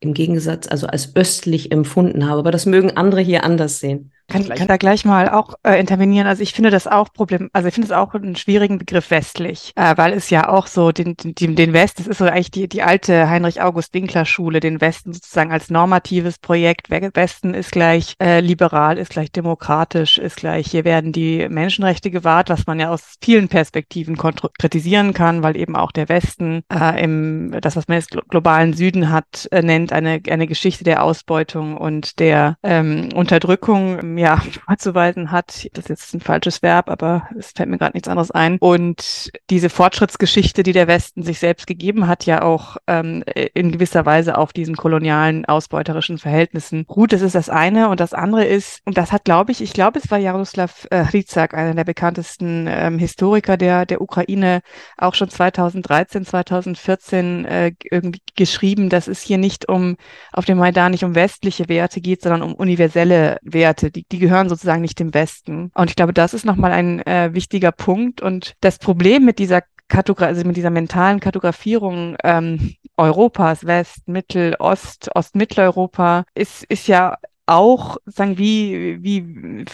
[0.00, 2.40] im Gegensatz, also als östlich empfunden habe.
[2.40, 4.12] Aber das mögen andere hier anders sehen.
[4.26, 6.26] Kann, kann da gleich mal auch äh, intervenieren.
[6.26, 9.72] Also ich finde das auch Problem, also ich finde es auch einen schwierigen Begriff westlich,
[9.76, 12.68] äh, weil es ja auch so den, den, den West, das ist so eigentlich die,
[12.68, 16.88] die alte Heinrich-August-Winkler-Schule, den Westen sozusagen als normatives Projekt.
[16.90, 22.48] Westen ist gleich äh, liberal, ist gleich demokratisch, ist gleich, hier werden die Menschenrechte gewahrt,
[22.48, 27.54] was man ja aus vielen Perspektiven kritisieren kann, weil eben auch der Westen äh, im,
[27.60, 32.18] das, was man jetzt globalen Süden hat, äh, nennt, eine, eine Geschichte der Ausbeutung und
[32.20, 34.36] der ähm, Unterdrückung ja,
[34.66, 35.68] vorzuweisen hat.
[35.72, 38.58] Das ist jetzt ein falsches Verb, aber es fällt mir gerade nichts anderes ein.
[38.58, 44.06] Und diese Fortschrittsgeschichte, die der Westen sich selbst gegeben hat, ja auch ähm, in gewisser
[44.06, 47.12] Weise auf diesen kolonialen, ausbeuterischen Verhältnissen ruht.
[47.12, 47.88] Das ist das eine.
[47.88, 51.04] Und das andere ist, und das hat, glaube ich, ich glaube, es war Jaroslav äh,
[51.04, 54.60] Hryzak, einer der bekanntesten ähm, Historiker der, der Ukraine,
[54.96, 59.96] auch schon 2013, 2014 äh, irgendwie geschrieben, dass es hier nicht um,
[60.32, 64.48] auf dem Maidan nicht um westliche Werte geht, sondern um universelle Werte, die die, gehören
[64.48, 65.70] sozusagen nicht dem Westen.
[65.74, 68.20] Und ich glaube, das ist nochmal ein äh, wichtiger Punkt.
[68.20, 74.56] Und das Problem mit dieser Kartogra also mit dieser mentalen Kartografierung ähm, Europas, West, Mittel,
[74.58, 79.64] Ost, Ostmitteleuropa, ist, ist ja auch, sagen, wie, wie,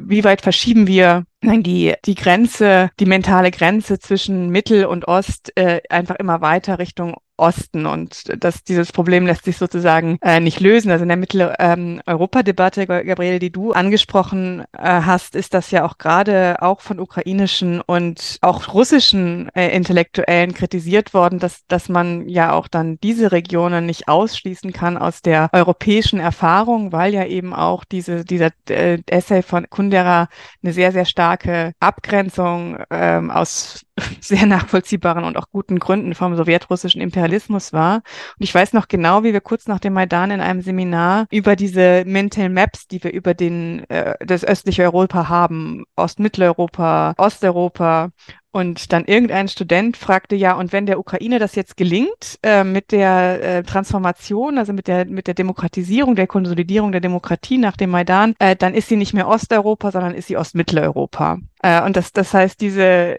[0.00, 5.80] wie weit verschieben wir die, die Grenze, die mentale Grenze zwischen Mittel und Ost äh,
[5.88, 10.90] einfach immer weiter Richtung Osten und dass dieses Problem lässt sich sozusagen äh, nicht lösen.
[10.90, 15.98] Also in der Mitteleuropa-Debatte, ähm, Gabriele, die du angesprochen äh, hast, ist das ja auch
[15.98, 22.52] gerade auch von ukrainischen und auch russischen äh, Intellektuellen kritisiert worden, dass, dass man ja
[22.52, 27.84] auch dann diese Regionen nicht ausschließen kann aus der europäischen Erfahrung, weil ja eben auch
[27.84, 30.28] diese, dieser äh, Essay von Kundera
[30.62, 33.85] eine sehr, sehr starke starke Abgrenzung ähm, aus
[34.20, 37.96] sehr nachvollziehbaren und auch guten Gründen vom sowjetrussischen Imperialismus war.
[37.96, 41.56] Und ich weiß noch genau, wie wir kurz nach dem Maidan in einem Seminar über
[41.56, 48.10] diese Mental Maps, die wir über den äh, das östliche Europa haben, Ostmitteleuropa, Osteuropa
[48.56, 52.90] und dann irgendein Student fragte ja, und wenn der Ukraine das jetzt gelingt, äh, mit
[52.90, 57.90] der äh, Transformation, also mit der, mit der Demokratisierung, der Konsolidierung der Demokratie nach dem
[57.90, 61.38] Maidan, äh, dann ist sie nicht mehr Osteuropa, sondern ist sie Ostmitteleuropa.
[61.62, 63.18] Äh, und das, das heißt, diese,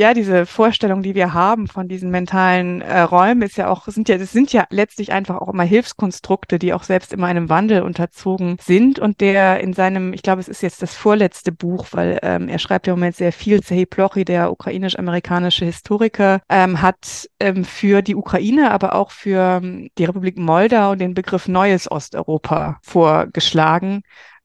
[0.00, 4.08] ja, diese Vorstellung, die wir haben von diesen mentalen äh, Räumen, ist ja auch, sind
[4.08, 7.82] ja, das sind ja letztlich einfach auch immer Hilfskonstrukte, die auch selbst immer einem Wandel
[7.82, 8.98] unterzogen sind.
[8.98, 12.58] Und der in seinem, ich glaube, es ist jetzt das vorletzte Buch, weil ähm, er
[12.58, 18.00] schreibt ja im Moment sehr viel, Zehi Plochy, der ukrainisch-amerikanische Historiker, ähm, hat ähm, für
[18.00, 24.00] die Ukraine, aber auch für ähm, die Republik Moldau den Begriff Neues Osteuropa vorgeschlagen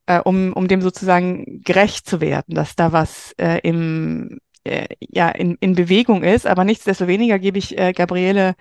[0.06, 5.28] äh, um, um dem sozusagen gerecht zu werden, dass da was äh, im, äh, ja,
[5.28, 6.46] in, in Bewegung ist.
[6.46, 8.54] Aber nichtsdestoweniger gebe ich äh, Gabriele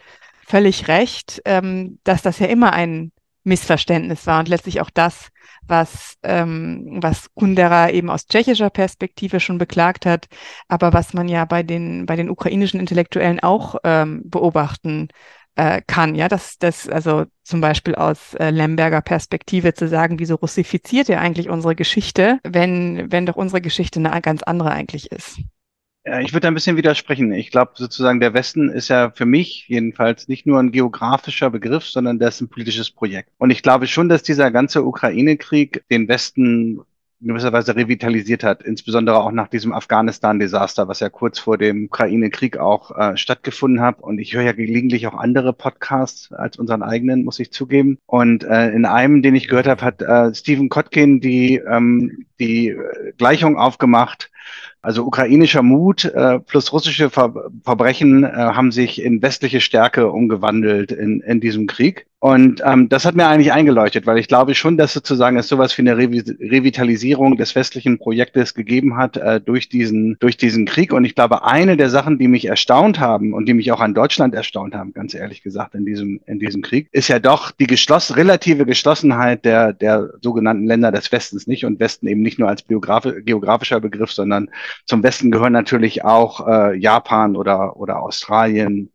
[0.46, 3.12] völlig recht, ähm, dass das ja immer ein
[3.44, 5.30] Missverständnis war und letztlich auch das,
[5.68, 10.28] was, ähm, was Kundera eben aus tschechischer Perspektive schon beklagt hat,
[10.68, 15.10] aber was man ja bei den, bei den ukrainischen Intellektuellen auch ähm, beobachten
[15.56, 16.16] äh, kann.
[16.16, 21.22] Ja, das, das, also zum Beispiel aus äh, Lemberger Perspektive zu sagen, wieso russifiziert ihr
[21.22, 25.40] eigentlich unsere Geschichte, wenn, wenn doch unsere Geschichte eine ganz andere eigentlich ist.
[26.08, 27.34] Ja, ich würde ein bisschen widersprechen.
[27.34, 31.86] Ich glaube sozusagen, der Westen ist ja für mich jedenfalls nicht nur ein geografischer Begriff,
[31.86, 33.32] sondern das ist ein politisches Projekt.
[33.40, 36.82] Und ich glaube schon, dass dieser ganze Ukraine-Krieg den Westen
[37.22, 41.86] in gewisser Weise revitalisiert hat, insbesondere auch nach diesem Afghanistan-Desaster, was ja kurz vor dem
[41.86, 44.00] Ukraine-Krieg auch äh, stattgefunden hat.
[44.00, 47.98] Und ich höre ja gelegentlich auch andere Podcasts als unseren eigenen, muss ich zugeben.
[48.06, 52.76] Und äh, in einem, den ich gehört habe, hat äh, Stephen Kotkin die, ähm, die
[53.18, 54.30] Gleichung aufgemacht,
[54.86, 57.34] also ukrainischer Mut äh, plus russische Ver
[57.64, 62.06] Verbrechen äh, haben sich in westliche Stärke umgewandelt in, in diesem Krieg.
[62.20, 65.78] Und ähm, das hat mir eigentlich eingeleuchtet, weil ich glaube schon, dass sozusagen es sowas
[65.78, 70.92] wie eine Revi Revitalisierung des westlichen Projektes gegeben hat äh, durch diesen durch diesen Krieg.
[70.92, 73.94] Und ich glaube, eine der Sachen, die mich erstaunt haben und die mich auch an
[73.94, 77.68] Deutschland erstaunt haben, ganz ehrlich gesagt, in diesem in diesem Krieg, ist ja doch die
[77.68, 82.50] geschloss relative Geschlossenheit der der sogenannten Länder des Westens nicht und Westen eben nicht nur
[82.50, 84.50] als geografischer Begriff, sondern
[84.86, 88.92] zum Westen gehören natürlich auch äh, Japan oder oder Australien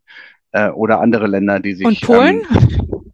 [0.53, 2.43] äh, oder andere Länder, die sich und Polen.
[2.51, 3.11] Ähm,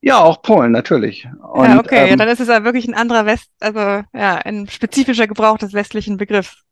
[0.00, 1.26] ja, auch Polen, natürlich.
[1.42, 4.36] Und, ja, okay, ähm, ja, dann ist es ja wirklich ein anderer West, also ja,
[4.36, 6.62] ein spezifischer Gebrauch des westlichen Begriffs.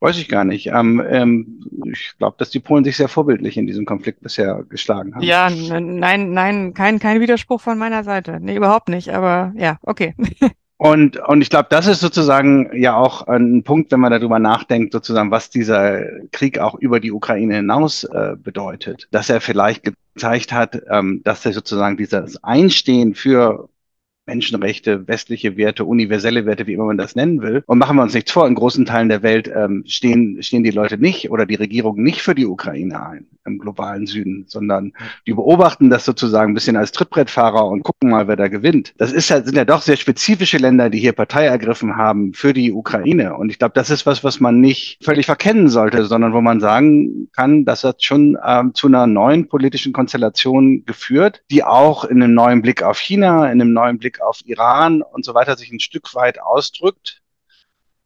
[0.00, 0.66] Weiß ich gar nicht.
[0.66, 1.60] Ähm, ähm,
[1.92, 5.22] ich glaube, dass die Polen sich sehr vorbildlich in diesem Konflikt bisher geschlagen haben.
[5.22, 8.40] Ja, nein, nein, kein, kein Widerspruch von meiner Seite.
[8.40, 10.14] Nee, überhaupt nicht, aber ja, okay.
[10.82, 14.92] Und, und ich glaube, das ist sozusagen ja auch ein Punkt, wenn man darüber nachdenkt,
[14.92, 16.00] sozusagen, was dieser
[16.32, 19.06] Krieg auch über die Ukraine hinaus äh, bedeutet.
[19.12, 23.68] Dass er vielleicht gezeigt hat, ähm, dass er sozusagen dieses Einstehen für
[24.26, 27.62] Menschenrechte, westliche Werte, universelle Werte, wie immer man das nennen will.
[27.66, 30.70] Und machen wir uns nichts vor, in großen Teilen der Welt ähm, stehen, stehen die
[30.70, 34.92] Leute nicht oder die Regierung nicht für die Ukraine ein im globalen Süden, sondern
[35.26, 38.94] die beobachten das sozusagen ein bisschen als Trittbrettfahrer und gucken mal, wer da gewinnt.
[38.98, 42.52] Das ist ja, sind ja doch sehr spezifische Länder, die hier Partei ergriffen haben für
[42.52, 43.36] die Ukraine.
[43.36, 46.60] Und ich glaube, das ist was, was man nicht völlig verkennen sollte, sondern wo man
[46.60, 52.22] sagen kann, das hat schon ähm, zu einer neuen politischen Konstellation geführt, die auch in
[52.22, 55.70] einem neuen Blick auf China, in einem neuen Blick auf Iran und so weiter sich
[55.70, 57.22] ein Stück weit ausdrückt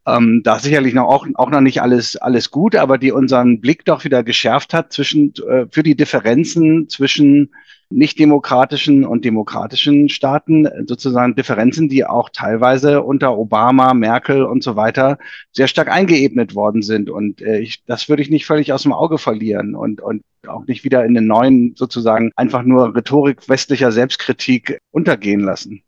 [0.06, 3.84] ähm, da sicherlich noch auch, auch noch nicht alles, alles gut, aber die unseren Blick
[3.84, 7.50] doch wieder geschärft hat zwischen, äh, für die Differenzen zwischen
[7.88, 14.74] nicht demokratischen und demokratischen Staaten, sozusagen Differenzen, die auch teilweise unter Obama, Merkel und so
[14.74, 15.18] weiter
[15.52, 17.10] sehr stark eingeebnet worden sind.
[17.10, 20.66] Und äh, ich, das würde ich nicht völlig aus dem Auge verlieren und, und auch
[20.66, 25.82] nicht wieder in den neuen sozusagen einfach nur Rhetorik westlicher Selbstkritik untergehen lassen.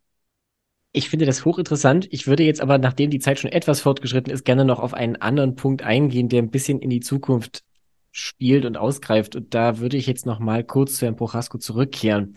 [0.93, 2.09] Ich finde das hochinteressant.
[2.11, 5.16] Ich würde jetzt aber, nachdem die Zeit schon etwas fortgeschritten ist, gerne noch auf einen
[5.16, 7.62] anderen Punkt eingehen, der ein bisschen in die Zukunft
[8.11, 9.36] spielt und ausgreift.
[9.36, 12.34] Und da würde ich jetzt noch mal kurz zu Herrn Prochasko zurückkehren.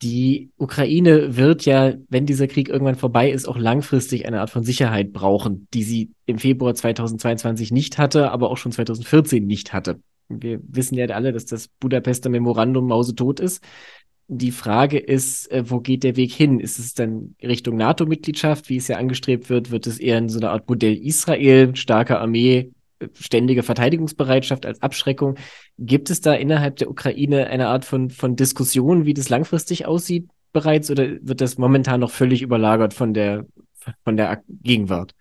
[0.00, 4.62] Die Ukraine wird ja, wenn dieser Krieg irgendwann vorbei ist, auch langfristig eine Art von
[4.62, 10.00] Sicherheit brauchen, die sie im Februar 2022 nicht hatte, aber auch schon 2014 nicht hatte.
[10.28, 13.62] Wir wissen ja alle, dass das Budapester Memorandum mausetot ist
[14.32, 16.60] die Frage ist, äh, wo geht der Weg hin?
[16.60, 19.72] Ist es dann Richtung NATO-Mitgliedschaft, wie es ja angestrebt wird?
[19.72, 22.70] Wird es eher in so einer Art Modell Israel, starke Armee,
[23.00, 25.34] äh, ständige Verteidigungsbereitschaft als Abschreckung?
[25.78, 30.28] Gibt es da innerhalb der Ukraine eine Art von, von Diskussion, wie das langfristig aussieht
[30.52, 33.46] bereits, oder wird das momentan noch völlig überlagert von der,
[34.04, 35.16] von der Gegenwart?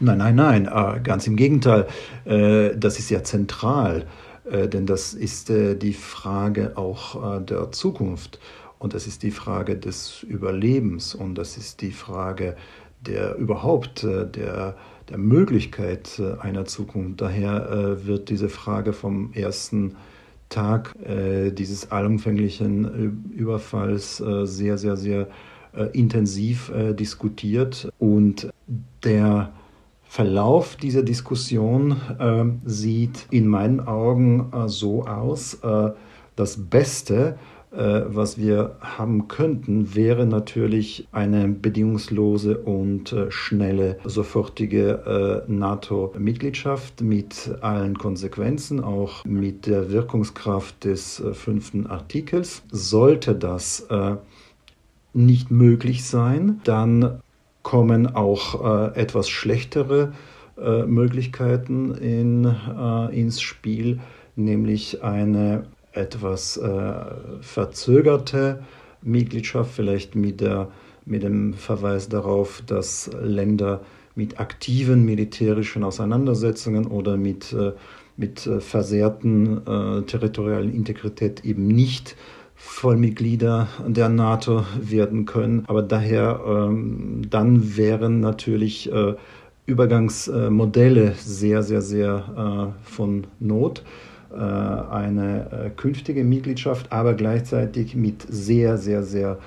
[0.00, 1.86] Nein, nein, nein, äh, ganz im Gegenteil.
[2.24, 4.06] Das ist ja zentral,
[4.44, 8.38] denn das ist die Frage auch der Zukunft.
[8.78, 11.14] Und das ist die Frage des Überlebens.
[11.14, 12.56] Und das ist die Frage
[13.00, 14.76] der überhaupt der,
[15.08, 17.20] der Möglichkeit einer Zukunft.
[17.20, 19.96] Daher wird diese Frage vom ersten
[20.48, 25.28] Tag dieses allumfänglichen Überfalls sehr, sehr, sehr
[25.92, 27.88] intensiv diskutiert.
[27.98, 28.50] Und
[29.04, 29.52] der
[30.12, 35.92] Verlauf dieser Diskussion äh, sieht in meinen Augen äh, so aus, äh,
[36.36, 37.38] das Beste,
[37.70, 47.00] äh, was wir haben könnten, wäre natürlich eine bedingungslose und äh, schnelle, sofortige äh, NATO-Mitgliedschaft
[47.00, 52.62] mit allen Konsequenzen, auch mit der Wirkungskraft des fünften Artikels.
[52.70, 53.88] Sollte das
[55.14, 57.22] nicht möglich sein, dann
[57.62, 60.12] kommen auch äh, etwas schlechtere
[60.60, 64.00] äh, Möglichkeiten in, äh, ins Spiel,
[64.36, 66.92] nämlich eine etwas äh,
[67.40, 68.62] verzögerte
[69.02, 70.68] Mitgliedschaft, vielleicht mit, der,
[71.04, 73.80] mit dem Verweis darauf, dass Länder
[74.14, 77.72] mit aktiven militärischen Auseinandersetzungen oder mit, äh,
[78.16, 82.16] mit äh, versehrten territorialen Integrität eben nicht
[82.64, 85.64] Vollmitglieder der NATO werden können.
[85.66, 89.14] Aber daher ähm, dann wären natürlich äh,
[89.66, 93.82] Übergangsmodelle sehr, sehr, sehr äh, von Not.
[94.32, 99.38] Äh, eine äh, künftige Mitgliedschaft, aber gleichzeitig mit sehr, sehr, sehr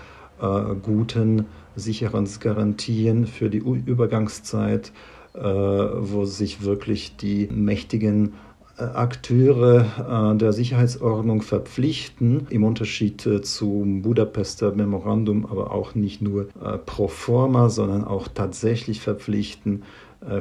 [0.41, 1.45] äh, guten
[1.77, 4.91] Sicherungsgarantien für die Übergangszeit,
[5.33, 8.33] äh, wo sich wirklich die mächtigen
[8.77, 16.47] Akteure äh, der Sicherheitsordnung verpflichten, im Unterschied äh, zum Budapester Memorandum, aber auch nicht nur
[16.61, 19.83] äh, pro forma, sondern auch tatsächlich verpflichten,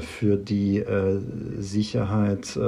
[0.01, 0.83] für die
[1.59, 2.59] Sicherheit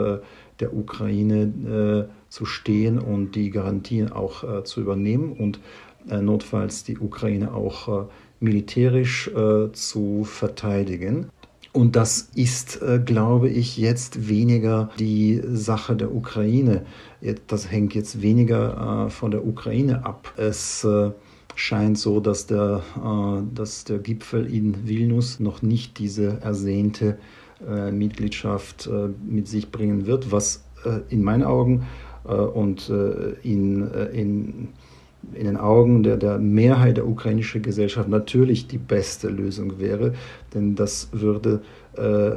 [0.60, 5.58] der Ukraine zu stehen und die Garantien auch zu übernehmen und
[6.04, 8.08] notfalls die Ukraine auch
[8.40, 9.30] militärisch
[9.72, 11.30] zu verteidigen.
[11.76, 16.86] Und das ist, äh, glaube ich, jetzt weniger die Sache der Ukraine.
[17.48, 20.32] Das hängt jetzt weniger äh, von der Ukraine ab.
[20.38, 21.10] Es äh,
[21.54, 22.82] scheint so, dass der,
[23.54, 27.16] dass der Gipfel in Vilnius noch nicht diese ersehnte
[27.90, 28.90] Mitgliedschaft
[29.26, 30.64] mit sich bringen wird, was
[31.08, 31.86] in meinen Augen
[32.24, 32.90] und
[33.42, 34.68] in, in
[35.34, 40.14] in den Augen der, der Mehrheit der ukrainischen Gesellschaft natürlich die beste Lösung wäre,
[40.54, 41.62] denn das würde
[41.94, 42.32] äh,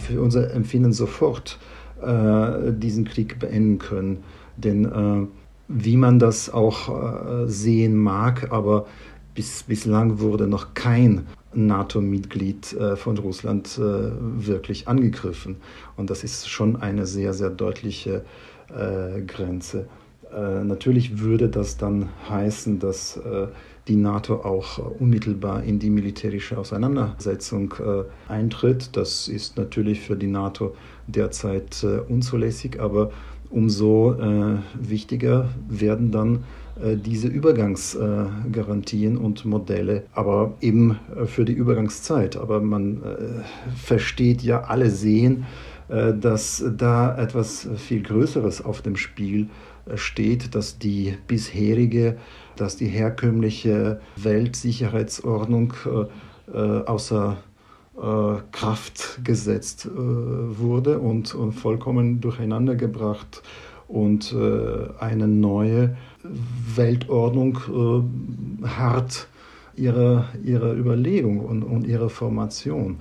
[0.00, 1.58] für unser Empfinden sofort
[2.00, 4.22] äh, diesen Krieg beenden können.
[4.56, 5.26] Denn äh,
[5.68, 8.86] wie man das auch äh, sehen mag, aber
[9.34, 15.56] bis, bislang wurde noch kein NATO-Mitglied äh, von Russland äh, wirklich angegriffen.
[15.96, 18.24] Und das ist schon eine sehr, sehr deutliche
[19.28, 19.86] Grenze.
[20.36, 23.46] Äh, natürlich würde das dann heißen, dass äh,
[23.88, 28.96] die NATO auch unmittelbar in die militärische Auseinandersetzung äh, eintritt.
[28.96, 30.74] Das ist natürlich für die NATO
[31.06, 33.12] derzeit unzulässig, aber
[33.48, 34.16] umso
[34.74, 36.42] wichtiger werden dann
[36.84, 42.36] diese Übergangsgarantien und Modelle, aber eben für die Übergangszeit.
[42.36, 43.02] Aber man
[43.76, 45.46] versteht ja, alle sehen,
[45.88, 49.48] dass da etwas viel Größeres auf dem Spiel
[49.94, 52.16] steht, dass die bisherige,
[52.56, 57.38] dass die herkömmliche Weltsicherheitsordnung äh, äh, außer
[57.96, 58.00] äh,
[58.52, 63.42] Kraft gesetzt äh, wurde und, und, vollkommen durcheinander gebracht
[63.88, 65.96] und äh, eine neue
[66.74, 67.58] Weltordnung
[68.62, 69.28] äh, hart
[69.76, 72.98] ihrer, ihrer Überlegung und, und ihrer Formation.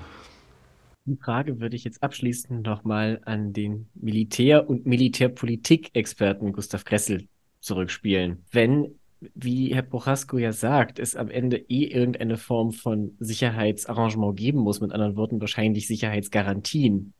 [1.07, 7.27] Die Frage würde ich jetzt abschließend nochmal an den Militär- und Militärpolitik-Experten Gustav Kressel
[7.59, 8.43] zurückspielen.
[8.51, 8.95] Wenn,
[9.35, 14.81] wie Herr Prochasko ja sagt, es am Ende eh irgendeine Form von Sicherheitsarrangement geben muss,
[14.81, 17.13] mit anderen Worten wahrscheinlich Sicherheitsgarantien,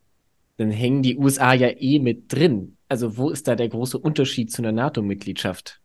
[0.58, 2.78] dann hängen die USA ja eh mit drin.
[2.90, 5.80] Also wo ist da der große Unterschied zu einer NATO-Mitgliedschaft?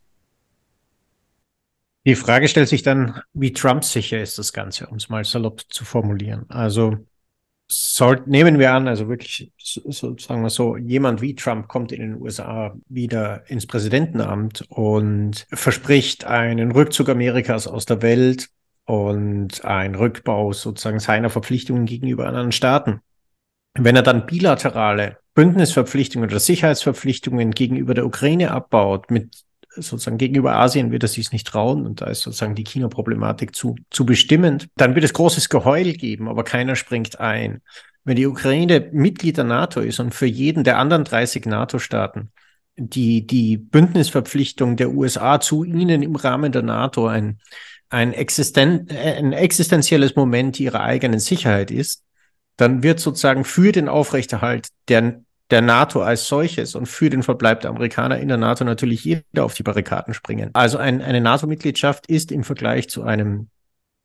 [2.06, 5.64] Die Frage stellt sich dann, wie Trump sicher ist das Ganze, um es mal salopp
[5.68, 6.46] zu formulieren.
[6.48, 6.96] Also
[7.70, 12.00] soll, nehmen wir an, also wirklich, so, sagen wir so, jemand wie Trump kommt in
[12.00, 18.48] den USA wieder ins Präsidentenamt und verspricht einen Rückzug Amerikas aus der Welt
[18.86, 23.00] und einen Rückbau sozusagen seiner Verpflichtungen gegenüber anderen Staaten.
[23.78, 29.44] Wenn er dann bilaterale Bündnisverpflichtungen oder Sicherheitsverpflichtungen gegenüber der Ukraine abbaut mit
[29.82, 33.76] sozusagen gegenüber Asien wird er sich nicht trauen und da ist sozusagen die China-Problematik zu,
[33.90, 34.68] zu bestimmend.
[34.76, 37.62] Dann wird es großes Geheul geben, aber keiner springt ein.
[38.04, 42.30] Wenn die Ukraine Mitglied der NATO ist und für jeden der anderen 30 NATO-Staaten
[42.76, 47.38] die, die Bündnisverpflichtung der USA zu ihnen im Rahmen der NATO ein,
[47.90, 52.04] ein, existen ein existenzielles Moment ihrer eigenen Sicherheit ist,
[52.56, 57.60] dann wird sozusagen für den Aufrechterhalt der, der NATO als solches und für den Verbleib
[57.60, 60.50] der Amerikaner in der NATO natürlich jeder auf die Barrikaden springen.
[60.52, 63.48] Also ein, eine NATO-Mitgliedschaft ist im Vergleich zu einem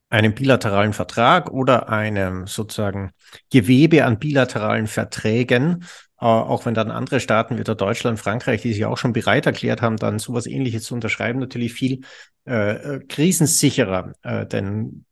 [0.10, 3.12] einem bilateralen Vertrag oder einem sozusagen
[3.50, 5.84] Gewebe an bilateralen Verträgen
[6.20, 9.82] äh, auch wenn dann andere Staaten wie Deutschland, Frankreich, die sich auch schon bereit erklärt
[9.82, 12.02] haben, dann sowas ähnliches zu unterschreiben, natürlich viel
[12.48, 14.14] äh, äh krisensicherer.
[14.22, 15.06] Äh, denn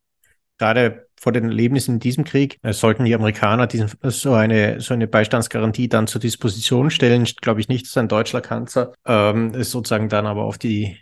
[0.58, 4.94] gerade vor den Erlebnissen in diesem Krieg äh, sollten die Amerikaner diesen, so, eine, so
[4.94, 7.24] eine Beistandsgarantie dann zur Disposition stellen.
[7.42, 10.98] Glaube ich nicht, dass ein deutscher Kanzler ähm, sozusagen dann aber auf die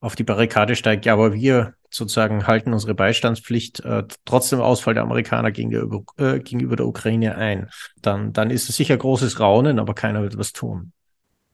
[0.00, 4.94] auf die Barrikade steigt, ja, aber wir sozusagen halten unsere Beistandspflicht äh, trotz dem Ausfall
[4.94, 7.68] der Amerikaner gegenüber, äh, gegenüber der Ukraine ein.
[8.00, 10.92] Dann, dann ist es sicher großes Raunen, aber keiner wird was tun.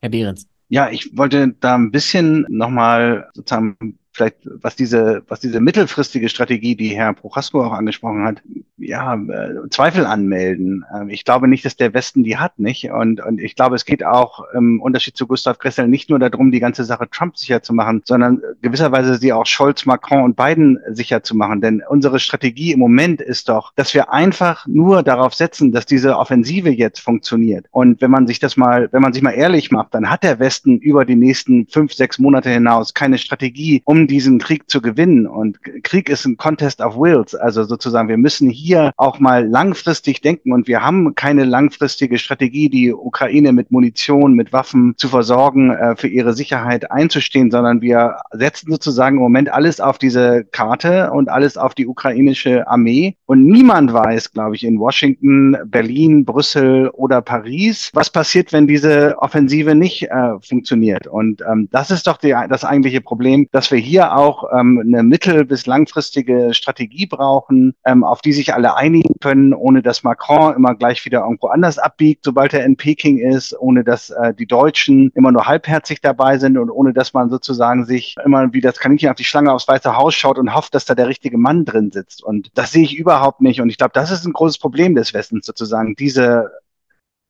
[0.01, 0.49] Herr Behrens.
[0.69, 6.77] Ja, ich wollte da ein bisschen nochmal sozusagen vielleicht was diese, was diese mittelfristige Strategie,
[6.77, 8.43] die Herr Prochasko auch angesprochen hat,
[8.77, 10.85] ja, äh, Zweifel anmelden.
[10.95, 12.91] Ähm, ich glaube nicht, dass der Westen die hat, nicht?
[12.91, 16.51] Und, und ich glaube, es geht auch im Unterschied zu Gustav Kressel nicht nur darum,
[16.51, 20.79] die ganze Sache Trump sicher zu machen, sondern gewisserweise sie auch Scholz, Macron und Biden
[20.91, 21.61] sicher zu machen.
[21.61, 26.17] Denn unsere Strategie im Moment ist doch, dass wir einfach nur darauf setzen, dass diese
[26.17, 27.67] Offensive jetzt funktioniert.
[27.71, 30.39] Und wenn man sich das mal, wenn man sich mal ehrlich macht, dann hat der
[30.41, 35.27] Westen über die nächsten fünf, sechs Monate hinaus keine Strategie, um diesen Krieg zu gewinnen.
[35.27, 37.35] Und Krieg ist ein Contest of Wills.
[37.35, 40.53] Also sozusagen, wir müssen hier auch mal langfristig denken.
[40.53, 45.97] Und wir haben keine langfristige Strategie, die Ukraine mit Munition, mit Waffen zu versorgen, äh,
[45.97, 51.29] für ihre Sicherheit einzustehen, sondern wir setzen sozusagen im Moment alles auf diese Karte und
[51.29, 53.17] alles auf die ukrainische Armee.
[53.27, 59.17] Und niemand weiß, glaube ich, in Washington, Berlin, Brüssel oder Paris, was passiert, wenn diese
[59.19, 61.07] Offensive nicht äh, funktioniert.
[61.07, 64.83] Und ähm, das ist doch die, das eigentliche Problem, dass wir hier hier auch ähm,
[64.85, 70.03] eine mittel- bis langfristige Strategie brauchen, ähm, auf die sich alle einigen können, ohne dass
[70.05, 74.35] Macron immer gleich wieder irgendwo anders abbiegt, sobald er in Peking ist, ohne dass äh,
[74.35, 78.61] die Deutschen immer nur halbherzig dabei sind und ohne dass man sozusagen sich immer wie
[78.61, 81.39] das Kaninchen auf die Schlange aufs Weiße Haus schaut und hofft, dass da der richtige
[81.39, 82.23] Mann drin sitzt.
[82.23, 83.61] Und das sehe ich überhaupt nicht.
[83.61, 86.51] Und ich glaube, das ist ein großes Problem des Westens sozusagen, diese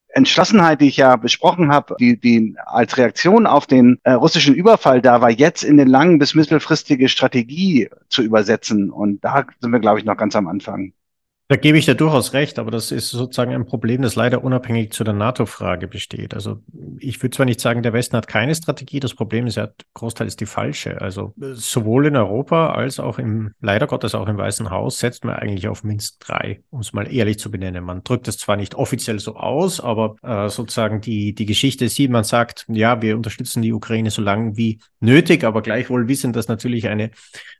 [0.08, 5.02] Entschlossenheit, die ich ja besprochen habe, die, die als Reaktion auf den äh, russischen Überfall
[5.02, 8.90] da war, jetzt in eine lang- bis mittelfristige Strategie zu übersetzen.
[8.90, 10.92] Und da sind wir, glaube ich, noch ganz am Anfang.
[11.50, 14.92] Da gebe ich dir durchaus recht, aber das ist sozusagen ein Problem, das leider unabhängig
[14.92, 16.34] zu der NATO-Frage besteht.
[16.34, 16.60] Also
[16.98, 19.86] ich würde zwar nicht sagen, der Westen hat keine Strategie, das Problem ist, er hat
[19.94, 21.00] großteils die falsche.
[21.00, 25.36] Also sowohl in Europa als auch im, leider Gottes auch im Weißen Haus, setzt man
[25.36, 27.82] eigentlich auf Minsk 3, um es mal ehrlich zu benennen.
[27.82, 32.10] Man drückt es zwar nicht offiziell so aus, aber äh, sozusagen die, die Geschichte sieht,
[32.10, 36.48] man sagt, ja, wir unterstützen die Ukraine so lange wie nötig, aber gleichwohl wissen, dass
[36.48, 37.10] natürlich eine,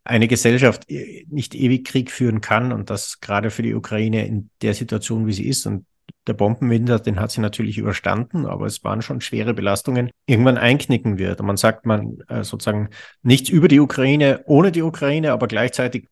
[0.05, 4.51] eine Gesellschaft äh, nicht ewig Krieg führen kann und das gerade für die Ukraine in
[4.63, 5.67] der Situation, wie sie ist.
[5.67, 5.87] Und
[6.27, 11.19] der Bombenwinter, den hat sie natürlich überstanden, aber es waren schon schwere Belastungen, irgendwann einknicken
[11.19, 11.41] wird.
[11.41, 12.91] Und man sagt man äh, sozusagen
[13.23, 16.09] nichts über die Ukraine, ohne die Ukraine, aber gleichzeitig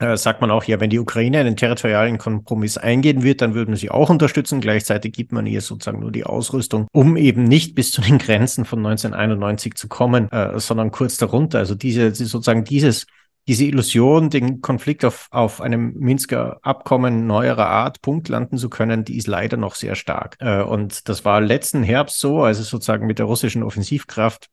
[0.00, 3.70] äh, sagt man auch, ja, wenn die Ukraine einen territorialen Kompromiss eingehen wird, dann würden
[3.70, 4.60] wir sie auch unterstützen.
[4.60, 8.64] Gleichzeitig gibt man ihr sozusagen nur die Ausrüstung, um eben nicht bis zu den Grenzen
[8.64, 11.58] von 1991 zu kommen, äh, sondern kurz darunter.
[11.58, 13.06] Also diese, sozusagen dieses
[13.48, 19.04] diese Illusion, den Konflikt auf, auf einem Minsker Abkommen neuerer Art Punkt landen zu können,
[19.04, 20.36] die ist leider noch sehr stark.
[20.38, 24.50] Äh, und das war letzten Herbst so, als es sozusagen mit der russischen Offensivkraft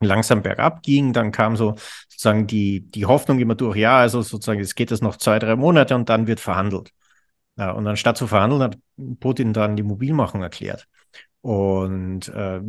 [0.00, 1.74] langsam bergab ging, dann kam so
[2.08, 5.56] sozusagen die, die Hoffnung immer durch, ja, also sozusagen, es geht das noch zwei, drei
[5.56, 6.92] Monate und dann wird verhandelt.
[7.56, 8.78] Ja, und anstatt zu verhandeln, hat
[9.18, 10.86] Putin dann die Mobilmachung erklärt.
[11.42, 12.60] Und äh,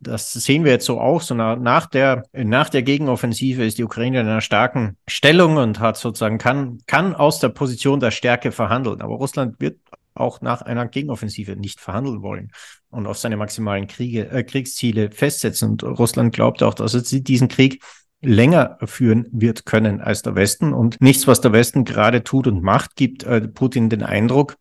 [0.00, 1.20] das sehen wir jetzt so auch.
[1.20, 5.78] So nach, nach, der, nach der Gegenoffensive ist die Ukraine in einer starken Stellung und
[5.78, 9.02] hat sozusagen kann, kann aus der Position der Stärke verhandeln.
[9.02, 9.78] Aber Russland wird
[10.14, 12.52] auch nach einer Gegenoffensive nicht verhandeln wollen
[12.90, 15.72] und auf seine maximalen Kriege, äh, Kriegsziele festsetzen.
[15.72, 17.82] Und Russland glaubt auch, dass es diesen Krieg
[18.22, 20.72] länger führen wird können als der Westen.
[20.72, 24.56] Und nichts, was der Westen gerade tut und macht, gibt äh, Putin den Eindruck,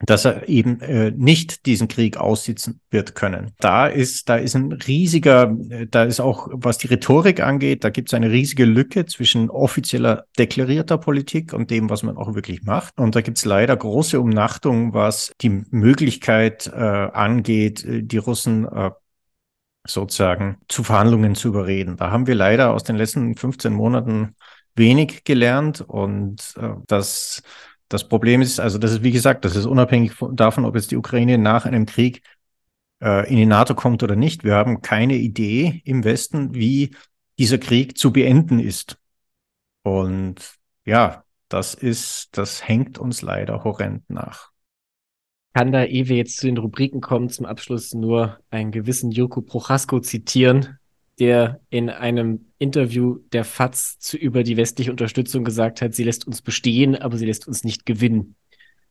[0.00, 3.52] dass er eben äh, nicht diesen Krieg aussitzen wird können.
[3.58, 7.90] Da ist, da ist ein riesiger, äh, da ist auch, was die Rhetorik angeht, da
[7.90, 12.64] gibt es eine riesige Lücke zwischen offizieller deklarierter Politik und dem, was man auch wirklich
[12.64, 12.98] macht.
[12.98, 18.66] Und da gibt es leider große Umnachtung, was die Möglichkeit äh, angeht, äh, die Russen
[18.66, 18.90] äh,
[19.86, 21.96] sozusagen zu Verhandlungen zu überreden.
[21.96, 24.34] Da haben wir leider aus den letzten 15 Monaten
[24.74, 27.42] wenig gelernt und äh, das,
[27.88, 30.96] das Problem ist, also das ist wie gesagt, das ist unabhängig davon, ob jetzt die
[30.96, 32.22] Ukraine nach einem Krieg
[33.02, 34.44] äh, in die NATO kommt oder nicht.
[34.44, 36.96] Wir haben keine Idee im Westen, wie
[37.38, 38.98] dieser Krieg zu beenden ist.
[39.82, 40.56] Und
[40.86, 44.54] ja, das ist, das hängt uns leider horrend nach
[45.54, 49.40] kann da, ehe wir jetzt zu den Rubriken kommen, zum Abschluss nur einen gewissen Joko
[49.40, 50.78] Prochasko zitieren,
[51.18, 56.26] der in einem Interview der FAZ zu, über die westliche Unterstützung gesagt hat, sie lässt
[56.26, 58.36] uns bestehen, aber sie lässt uns nicht gewinnen.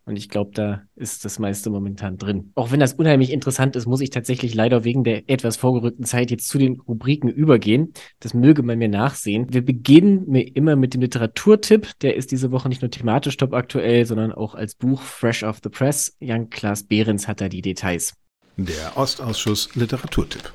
[0.06, 2.52] Und ich glaube, da ist das meiste momentan drin.
[2.56, 6.30] Auch wenn das unheimlich interessant ist, muss ich tatsächlich leider wegen der etwas vorgerückten Zeit
[6.30, 7.94] jetzt zu den Rubriken übergehen.
[8.20, 9.54] Das möge man mir nachsehen.
[9.54, 11.88] Wir beginnen mir immer mit dem Literaturtipp.
[12.02, 15.60] Der ist diese Woche nicht nur thematisch top aktuell, sondern auch als Buch fresh off
[15.64, 16.18] the press.
[16.20, 18.14] Jan Klaas Behrens hat da die Details.
[18.58, 20.52] Der Ostausschuss Literaturtipp.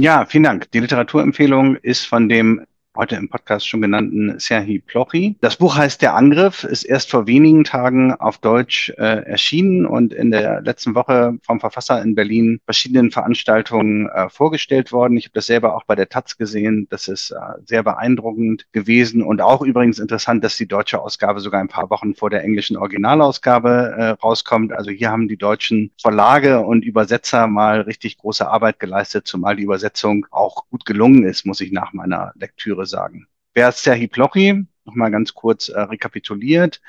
[0.00, 0.70] Ja, vielen Dank.
[0.70, 2.64] Die Literaturempfehlung ist von dem
[3.00, 5.34] heute im Podcast schon genannten Serhi Plochy.
[5.40, 10.12] Das Buch heißt Der Angriff, ist erst vor wenigen Tagen auf Deutsch äh, erschienen und
[10.12, 15.16] in der letzten Woche vom Verfasser in Berlin verschiedenen Veranstaltungen äh, vorgestellt worden.
[15.16, 16.88] Ich habe das selber auch bei der Taz gesehen.
[16.90, 21.62] Das ist äh, sehr beeindruckend gewesen und auch übrigens interessant, dass die deutsche Ausgabe sogar
[21.62, 24.74] ein paar Wochen vor der englischen Originalausgabe äh, rauskommt.
[24.74, 29.62] Also hier haben die deutschen Verlage und Übersetzer mal richtig große Arbeit geleistet, zumal die
[29.62, 33.26] Übersetzung auch gut gelungen ist, muss ich nach meiner Lektüre sagen.
[33.54, 34.66] Wer ist Serhi Plochy?
[34.84, 36.80] Nochmal ganz kurz äh, rekapituliert.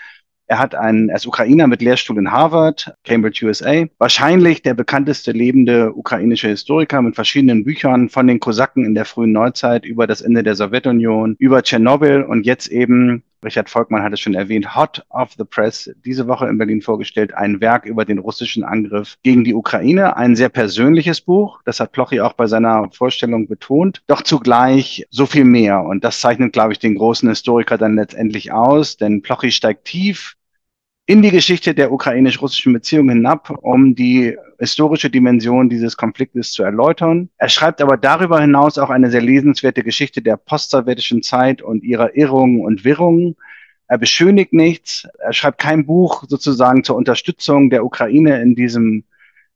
[0.48, 3.86] Er hat einen, er ist Ukrainer mit Lehrstuhl in Harvard, Cambridge, USA.
[4.00, 9.32] Wahrscheinlich der bekannteste lebende ukrainische Historiker mit verschiedenen Büchern von den Kosaken in der frühen
[9.32, 14.20] Neuzeit über das Ende der Sowjetunion, über Tschernobyl und jetzt eben Richard Volkmann hat es
[14.20, 18.20] schon erwähnt, Hot of the Press, diese Woche in Berlin vorgestellt, ein Werk über den
[18.20, 20.16] russischen Angriff gegen die Ukraine.
[20.16, 25.26] Ein sehr persönliches Buch, das hat Plochy auch bei seiner Vorstellung betont, doch zugleich so
[25.26, 25.82] viel mehr.
[25.82, 30.36] Und das zeichnet, glaube ich, den großen Historiker dann letztendlich aus, denn Plochy steigt tief
[31.12, 37.28] in die Geschichte der ukrainisch-russischen Beziehungen hinab, um die historische Dimension dieses Konfliktes zu erläutern.
[37.38, 42.16] Er schreibt aber darüber hinaus auch eine sehr lesenswerte Geschichte der postsowjetischen Zeit und ihrer
[42.16, 43.36] Irrungen und Wirrungen.
[43.90, 45.06] Er beschönigt nichts.
[45.20, 49.04] Er schreibt kein Buch sozusagen zur Unterstützung der Ukraine in diesem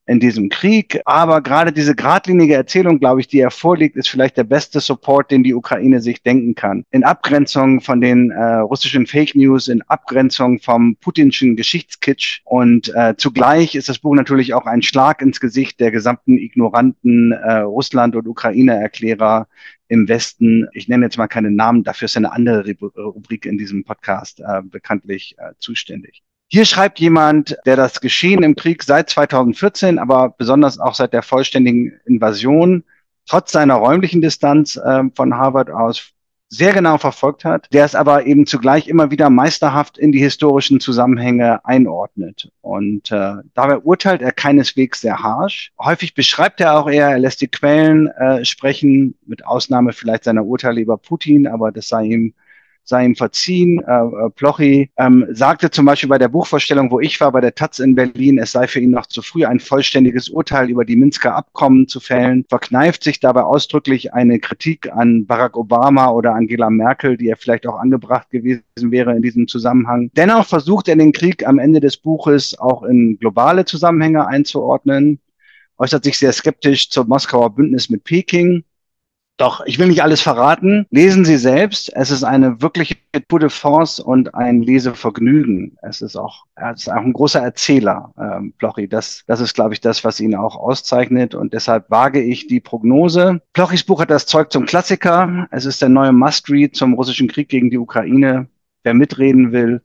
[0.05, 1.01] in diesem Krieg.
[1.05, 5.31] Aber gerade diese geradlinige Erzählung, glaube ich, die er vorliegt, ist vielleicht der beste Support,
[5.31, 6.85] den die Ukraine sich denken kann.
[6.91, 12.41] In Abgrenzung von den äh, russischen Fake News, in Abgrenzung vom putinschen Geschichtskitsch.
[12.45, 17.31] Und äh, zugleich ist das Buch natürlich auch ein Schlag ins Gesicht der gesamten ignoranten
[17.31, 19.47] äh, Russland- und Ukraine-Erklärer
[19.87, 20.67] im Westen.
[20.73, 22.65] Ich nenne jetzt mal keine Namen, dafür ist eine andere
[22.97, 26.24] Rubrik in diesem Podcast äh, bekanntlich äh, zuständig.
[26.47, 31.23] Hier schreibt jemand, der das Geschehen im Krieg seit 2014, aber besonders auch seit der
[31.23, 32.83] vollständigen Invasion,
[33.27, 36.15] trotz seiner räumlichen Distanz äh, von Harvard aus
[36.47, 40.79] sehr genau verfolgt hat, der es aber eben zugleich immer wieder meisterhaft in die historischen
[40.79, 42.51] Zusammenhänge einordnet.
[42.61, 45.71] Und äh, dabei urteilt er keineswegs sehr harsh.
[45.79, 50.45] Häufig beschreibt er auch eher, er lässt die Quellen äh, sprechen, mit Ausnahme vielleicht seiner
[50.45, 52.33] Urteile über Putin, aber das sei ihm
[52.85, 53.83] sei ihm verziehen.
[53.85, 57.55] Äh, äh, Plochy ähm, sagte zum Beispiel bei der Buchvorstellung, wo ich war, bei der
[57.55, 60.95] Taz in Berlin, es sei für ihn noch zu früh, ein vollständiges Urteil über die
[60.95, 66.69] Minsker Abkommen zu fällen, verkneift sich dabei ausdrücklich eine Kritik an Barack Obama oder Angela
[66.69, 70.11] Merkel, die er vielleicht auch angebracht gewesen wäre in diesem Zusammenhang.
[70.15, 75.19] Dennoch versucht er den Krieg am Ende des Buches auch in globale Zusammenhänge einzuordnen,
[75.77, 78.63] äußert sich sehr skeptisch zum Moskauer Bündnis mit Peking
[79.37, 80.85] doch, ich will nicht alles verraten.
[80.91, 81.91] Lesen Sie selbst.
[81.93, 82.95] Es ist eine wirkliche
[83.27, 85.77] Tour de France und ein Lesevergnügen.
[85.81, 88.87] Es ist auch, er ist auch ein großer Erzähler, ähm, Plochy.
[88.87, 91.35] Das, das ist, glaube ich, das, was ihn auch auszeichnet.
[91.35, 93.41] Und deshalb wage ich die Prognose.
[93.51, 95.47] Plochys Buch hat das Zeug zum Klassiker.
[95.51, 98.47] Es ist der neue Must-Read zum russischen Krieg gegen die Ukraine.
[98.83, 99.81] Wer mitreden will,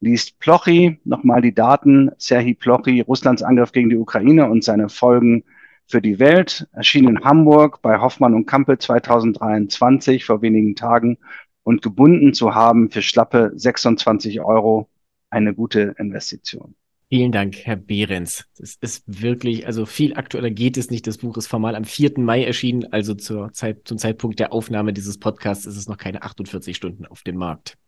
[0.00, 0.98] liest Plochy.
[1.04, 2.10] Nochmal die Daten.
[2.18, 5.44] Serhi Plochy, Russlands Angriff gegen die Ukraine und seine Folgen
[5.88, 11.18] für die Welt, erschien in Hamburg bei Hoffmann und Kampel 2023 vor wenigen Tagen
[11.62, 14.88] und gebunden zu haben für schlappe 26 Euro
[15.30, 16.74] eine gute Investition.
[17.10, 18.44] Vielen Dank, Herr Behrens.
[18.58, 21.06] Das ist wirklich, also viel aktueller geht es nicht.
[21.06, 22.18] Das Buch ist formal am 4.
[22.18, 26.22] Mai erschienen, also zur Zeit, zum Zeitpunkt der Aufnahme dieses Podcasts ist es noch keine
[26.22, 27.78] 48 Stunden auf dem Markt.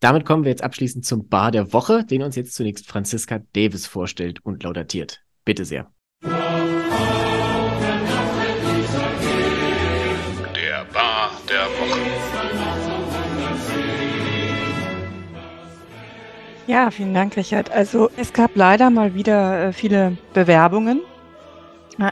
[0.00, 3.86] Damit kommen wir jetzt abschließend zum Bar der Woche, den uns jetzt zunächst Franziska Davis
[3.86, 5.22] vorstellt und laudatiert.
[5.46, 5.90] Bitte sehr.
[6.24, 6.32] Der
[10.92, 12.00] Bar der Woche.
[16.66, 17.70] Ja, vielen Dank, Richard.
[17.70, 21.02] Also es gab leider mal wieder äh, viele Bewerbungen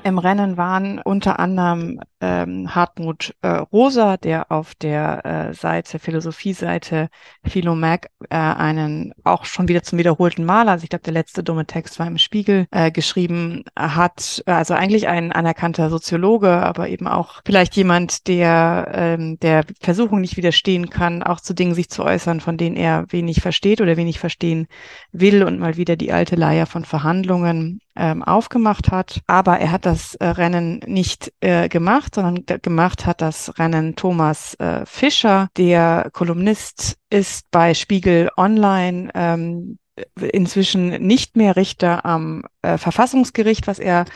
[0.05, 7.09] Im Rennen waren unter anderem ähm, Hartmut äh, Rosa, der auf der äh, Seite, Philosophie-Seite
[7.45, 11.67] Philomag äh, einen auch schon wieder zum wiederholten Mal, also ich glaube, der letzte dumme
[11.67, 14.43] Text war im Spiegel, äh, geschrieben hat.
[14.47, 20.37] Also eigentlich ein anerkannter Soziologe, aber eben auch vielleicht jemand, der ähm, der Versuchung nicht
[20.37, 24.21] widerstehen kann, auch zu Dingen sich zu äußern, von denen er wenig versteht oder wenig
[24.21, 24.69] verstehen
[25.11, 29.21] will und mal wieder die alte Leier von Verhandlungen ähm, aufgemacht hat.
[29.27, 34.55] Aber er hat das äh, Rennen nicht äh, gemacht, sondern gemacht hat das Rennen Thomas
[34.55, 39.79] äh, Fischer, der Kolumnist ist bei Spiegel Online, ähm,
[40.17, 44.07] inzwischen nicht mehr Richter am äh, Verfassungsgericht, was er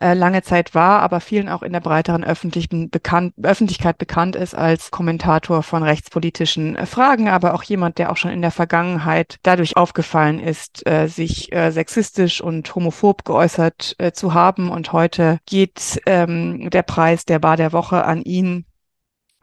[0.00, 4.54] äh, lange Zeit war, aber vielen auch in der breiteren öffentlichen bekannt, Öffentlichkeit bekannt ist
[4.54, 9.38] als Kommentator von rechtspolitischen äh, Fragen, aber auch jemand, der auch schon in der Vergangenheit
[9.42, 14.70] dadurch aufgefallen ist, äh, sich äh, sexistisch und homophob geäußert äh, zu haben.
[14.70, 18.66] Und heute geht ähm, der Preis der Bar der Woche an ihn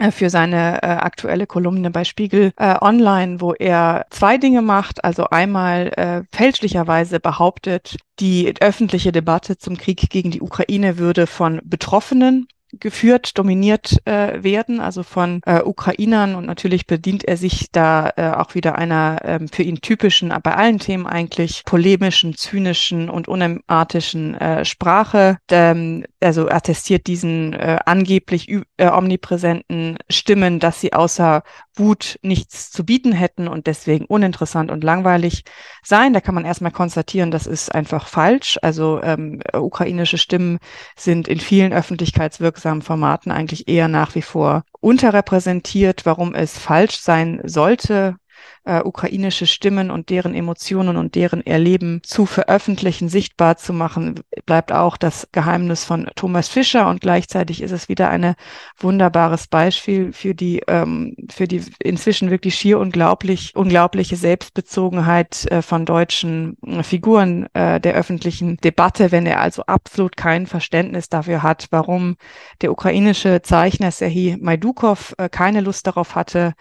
[0.09, 5.03] für seine äh, aktuelle Kolumne bei Spiegel äh, Online, wo er zwei Dinge macht.
[5.03, 11.61] Also einmal äh, fälschlicherweise behauptet, die öffentliche Debatte zum Krieg gegen die Ukraine würde von
[11.63, 12.47] Betroffenen
[12.79, 16.35] geführt, dominiert äh, werden, also von äh, Ukrainern.
[16.35, 20.55] Und natürlich bedient er sich da äh, auch wieder einer ähm, für ihn typischen, bei
[20.55, 25.37] allen Themen eigentlich polemischen, zynischen und unematischen äh, Sprache.
[25.49, 31.43] Ähm, also attestiert diesen äh, angeblich äh, omnipräsenten Stimmen, dass sie außer
[31.75, 35.43] Wut nichts zu bieten hätten und deswegen uninteressant und langweilig
[35.83, 36.13] sein.
[36.13, 38.57] Da kann man erstmal konstatieren, das ist einfach falsch.
[38.61, 40.59] Also ähm, ukrainische Stimmen
[40.95, 46.05] sind in vielen öffentlichkeitswirksamen Formaten eigentlich eher nach wie vor unterrepräsentiert.
[46.05, 48.15] Warum es falsch sein sollte,
[48.63, 54.71] äh, ukrainische Stimmen und deren Emotionen und deren Erleben zu veröffentlichen, sichtbar zu machen, bleibt
[54.71, 56.87] auch das Geheimnis von Thomas Fischer.
[56.87, 58.35] Und gleichzeitig ist es wieder ein
[58.77, 65.85] wunderbares Beispiel für die ähm, für die inzwischen wirklich schier unglaublich unglaubliche Selbstbezogenheit äh, von
[65.85, 72.15] deutschen Figuren äh, der öffentlichen Debatte, wenn er also absolut kein Verständnis dafür hat, warum
[72.61, 76.53] der ukrainische Zeichner Serhii Majdukov äh, keine Lust darauf hatte,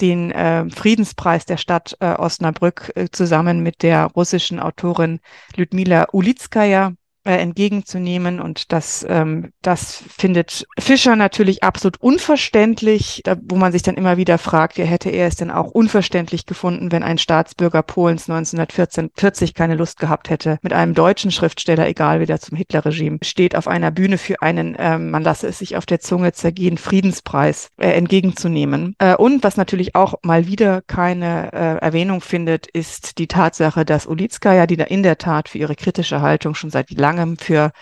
[0.00, 5.20] den äh, Friedenspreis der Stadt äh, Osnabrück äh, zusammen mit der russischen Autorin
[5.56, 6.92] Lyudmila Ulitskaya
[7.28, 8.40] äh, entgegenzunehmen.
[8.40, 14.16] Und das, ähm, das findet Fischer natürlich absolut unverständlich, da, wo man sich dann immer
[14.16, 19.52] wieder fragt, ja, hätte er es denn auch unverständlich gefunden, wenn ein Staatsbürger Polens 1940
[19.52, 23.68] keine Lust gehabt hätte, mit einem deutschen Schriftsteller, egal wie der zum Hitlerregime steht, auf
[23.68, 27.90] einer Bühne für einen, ähm, man lasse es sich auf der Zunge zergehen, Friedenspreis äh,
[27.90, 28.94] entgegenzunehmen.
[28.98, 34.06] Äh, und was natürlich auch mal wieder keine äh, Erwähnung findet, ist die Tatsache, dass
[34.06, 37.72] Ulitskaya, die da in der Tat für ihre kritische Haltung schon seit langem langem für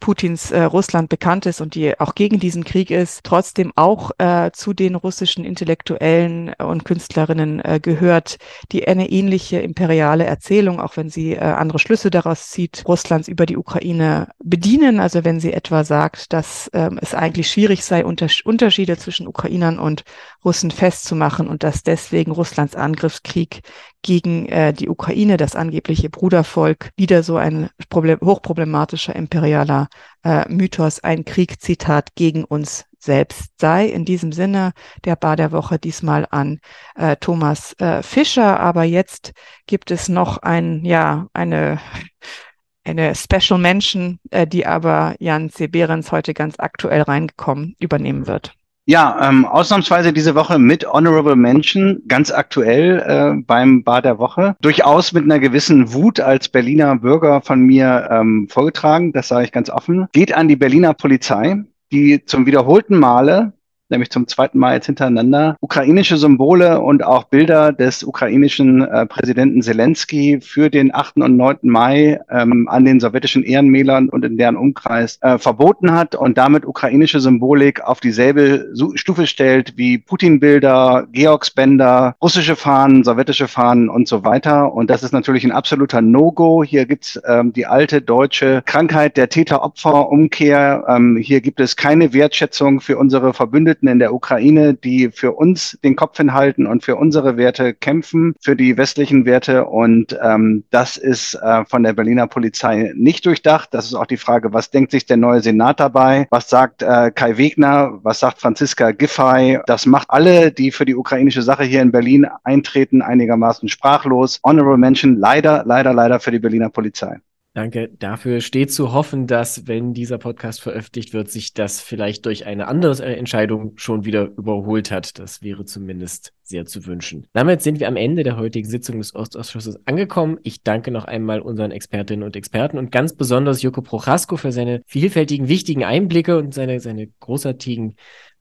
[0.00, 4.50] Putins äh, Russland bekannt ist und die auch gegen diesen Krieg ist, trotzdem auch äh,
[4.52, 8.38] zu den russischen Intellektuellen und Künstlerinnen äh, gehört,
[8.72, 13.46] die eine ähnliche imperiale Erzählung, auch wenn sie äh, andere Schlüsse daraus zieht, Russlands über
[13.46, 15.00] die Ukraine bedienen.
[15.00, 19.78] Also wenn sie etwa sagt, dass ähm, es eigentlich schwierig sei, unter Unterschiede zwischen Ukrainern
[19.78, 20.04] und
[20.44, 23.62] Russen festzumachen und dass deswegen Russlands Angriffskrieg
[24.04, 29.83] gegen äh, die Ukraine, das angebliche Brudervolk, wieder so ein Problem, hochproblematischer imperialer
[30.24, 33.86] äh, Mythos, ein Krieg, Zitat, gegen uns selbst sei.
[33.86, 34.72] In diesem Sinne
[35.04, 36.60] der Bar der Woche diesmal an
[36.96, 38.60] äh, Thomas äh, Fischer.
[38.60, 39.32] Aber jetzt
[39.66, 41.80] gibt es noch ein, ja, eine
[42.84, 45.66] eine Special Mention, äh, die aber Jan C.
[45.68, 48.54] Behrens heute ganz aktuell reingekommen übernehmen wird.
[48.86, 54.56] Ja, ähm, ausnahmsweise diese Woche mit Honorable Mention, ganz aktuell äh, beim Bar der Woche.
[54.60, 59.52] Durchaus mit einer gewissen Wut als Berliner Bürger von mir ähm, vorgetragen, das sage ich
[59.52, 60.06] ganz offen.
[60.12, 63.54] Geht an die Berliner Polizei, die zum wiederholten Male
[63.94, 69.62] nämlich zum zweiten Mal jetzt hintereinander, ukrainische Symbole und auch Bilder des ukrainischen äh, Präsidenten
[69.62, 71.18] Zelensky für den 8.
[71.18, 71.58] und 9.
[71.62, 76.66] Mai ähm, an den sowjetischen Ehrenmälern und in deren Umkreis äh, verboten hat und damit
[76.66, 84.24] ukrainische Symbolik auf dieselbe Stufe stellt wie Putin-Bilder, Georgsbänder, russische Fahnen, sowjetische Fahnen und so
[84.24, 84.72] weiter.
[84.72, 86.64] Und das ist natürlich ein absoluter No-Go.
[86.64, 90.84] Hier gibt's ähm, die alte deutsche Krankheit der Täter-Opfer-Umkehr.
[90.88, 95.32] Ähm, hier gibt es keine Wertschätzung für unsere Verbündeten Verbündeten in der Ukraine, die für
[95.32, 99.66] uns den Kopf hinhalten und für unsere Werte kämpfen, für die westlichen Werte.
[99.66, 103.72] Und ähm, das ist äh, von der Berliner Polizei nicht durchdacht.
[103.72, 106.26] Das ist auch die Frage, was denkt sich der neue Senat dabei?
[106.30, 108.00] Was sagt äh, Kai Wegner?
[108.02, 109.60] Was sagt Franziska Giffey?
[109.66, 114.40] Das macht alle, die für die ukrainische Sache hier in Berlin eintreten, einigermaßen sprachlos.
[114.44, 117.18] Honorable Mention leider, leider, leider für die Berliner Polizei.
[117.54, 117.88] Danke.
[118.00, 122.66] Dafür steht zu hoffen, dass, wenn dieser Podcast veröffentlicht wird, sich das vielleicht durch eine
[122.66, 125.20] andere Entscheidung schon wieder überholt hat.
[125.20, 127.28] Das wäre zumindest sehr zu wünschen.
[127.32, 130.38] Damit sind wir am Ende der heutigen Sitzung des Ostausschusses angekommen.
[130.42, 134.82] Ich danke noch einmal unseren Expertinnen und Experten und ganz besonders Joko Prochasko für seine
[134.86, 137.94] vielfältigen, wichtigen Einblicke und seine, seine großartigen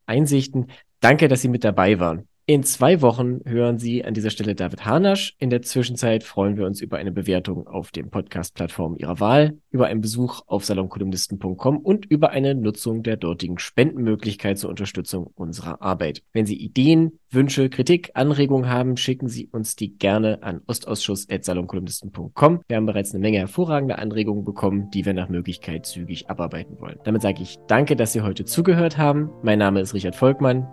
[0.08, 0.72] Einsichten.
[1.02, 2.28] Danke, dass Sie mit dabei waren.
[2.46, 5.34] In zwei Wochen hören Sie an dieser Stelle David Harnasch.
[5.40, 9.88] In der Zwischenzeit freuen wir uns über eine Bewertung auf den Podcast-Plattformen Ihrer Wahl, über
[9.88, 16.22] einen Besuch auf salonkolumnisten.com und über eine Nutzung der dortigen Spendenmöglichkeit zur Unterstützung unserer Arbeit.
[16.34, 22.60] Wenn Sie Ideen, Wünsche, Kritik, Anregungen haben, schicken Sie uns die gerne an ostausschuss.salonkolumnisten.com.
[22.68, 27.00] Wir haben bereits eine Menge hervorragender Anregungen bekommen, die wir nach Möglichkeit zügig abarbeiten wollen.
[27.06, 29.30] Damit sage ich danke, dass Sie heute zugehört haben.
[29.44, 30.68] Mein Name ist Richard Volkmann.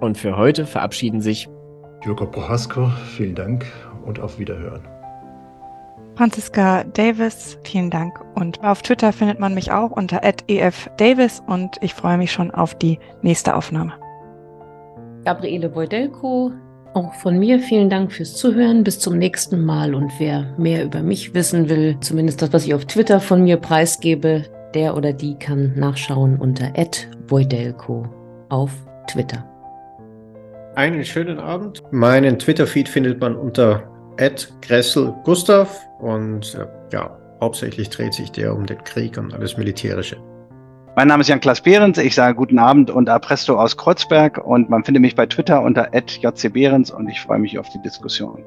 [0.00, 1.48] Und für heute verabschieden sich
[2.04, 3.64] Joko Prohasko, vielen Dank
[4.04, 4.82] und auf Wiederhören.
[6.16, 8.18] Franziska Davis, vielen Dank.
[8.34, 12.74] Und auf Twitter findet man mich auch unter @efdavis und ich freue mich schon auf
[12.74, 13.92] die nächste Aufnahme.
[15.24, 16.52] Gabriele Wojdelko,
[16.94, 18.84] auch von mir vielen Dank fürs Zuhören.
[18.84, 19.94] Bis zum nächsten Mal.
[19.94, 23.58] Und wer mehr über mich wissen will, zumindest das, was ich auf Twitter von mir
[23.58, 24.44] preisgebe,
[24.74, 26.72] der oder die kann nachschauen unter
[27.28, 28.04] @wojdelko
[28.48, 28.70] auf
[29.06, 29.44] Twitter.
[30.76, 31.82] Einen schönen Abend.
[31.90, 33.82] Meinen Twitter-Feed findet man unter
[34.60, 40.18] @gresselgustav und äh, ja, hauptsächlich dreht sich der um den Krieg und alles Militärische.
[40.94, 41.96] Mein Name ist Jan-Klaas Behrens.
[41.96, 45.88] Ich sage guten Abend und Apresto aus Kreuzberg und man findet mich bei Twitter unter
[45.94, 48.44] @jcbehrens und ich freue mich auf die Diskussion.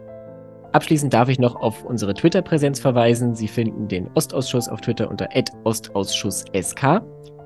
[0.72, 3.34] Abschließend darf ich noch auf unsere Twitter-Präsenz verweisen.
[3.34, 5.30] Sie finden den Ostausschuss auf Twitter unter
[5.64, 6.54] @ostausschusssk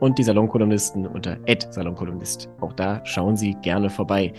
[0.01, 1.37] und die Salonkolumnisten unter
[1.69, 2.49] Salonkolumnist.
[2.59, 4.33] Auch da schauen Sie gerne vorbei.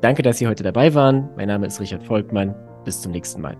[0.00, 1.28] Danke, dass Sie heute dabei waren.
[1.36, 2.54] Mein Name ist Richard Volkmann.
[2.84, 3.56] Bis zum nächsten Mal.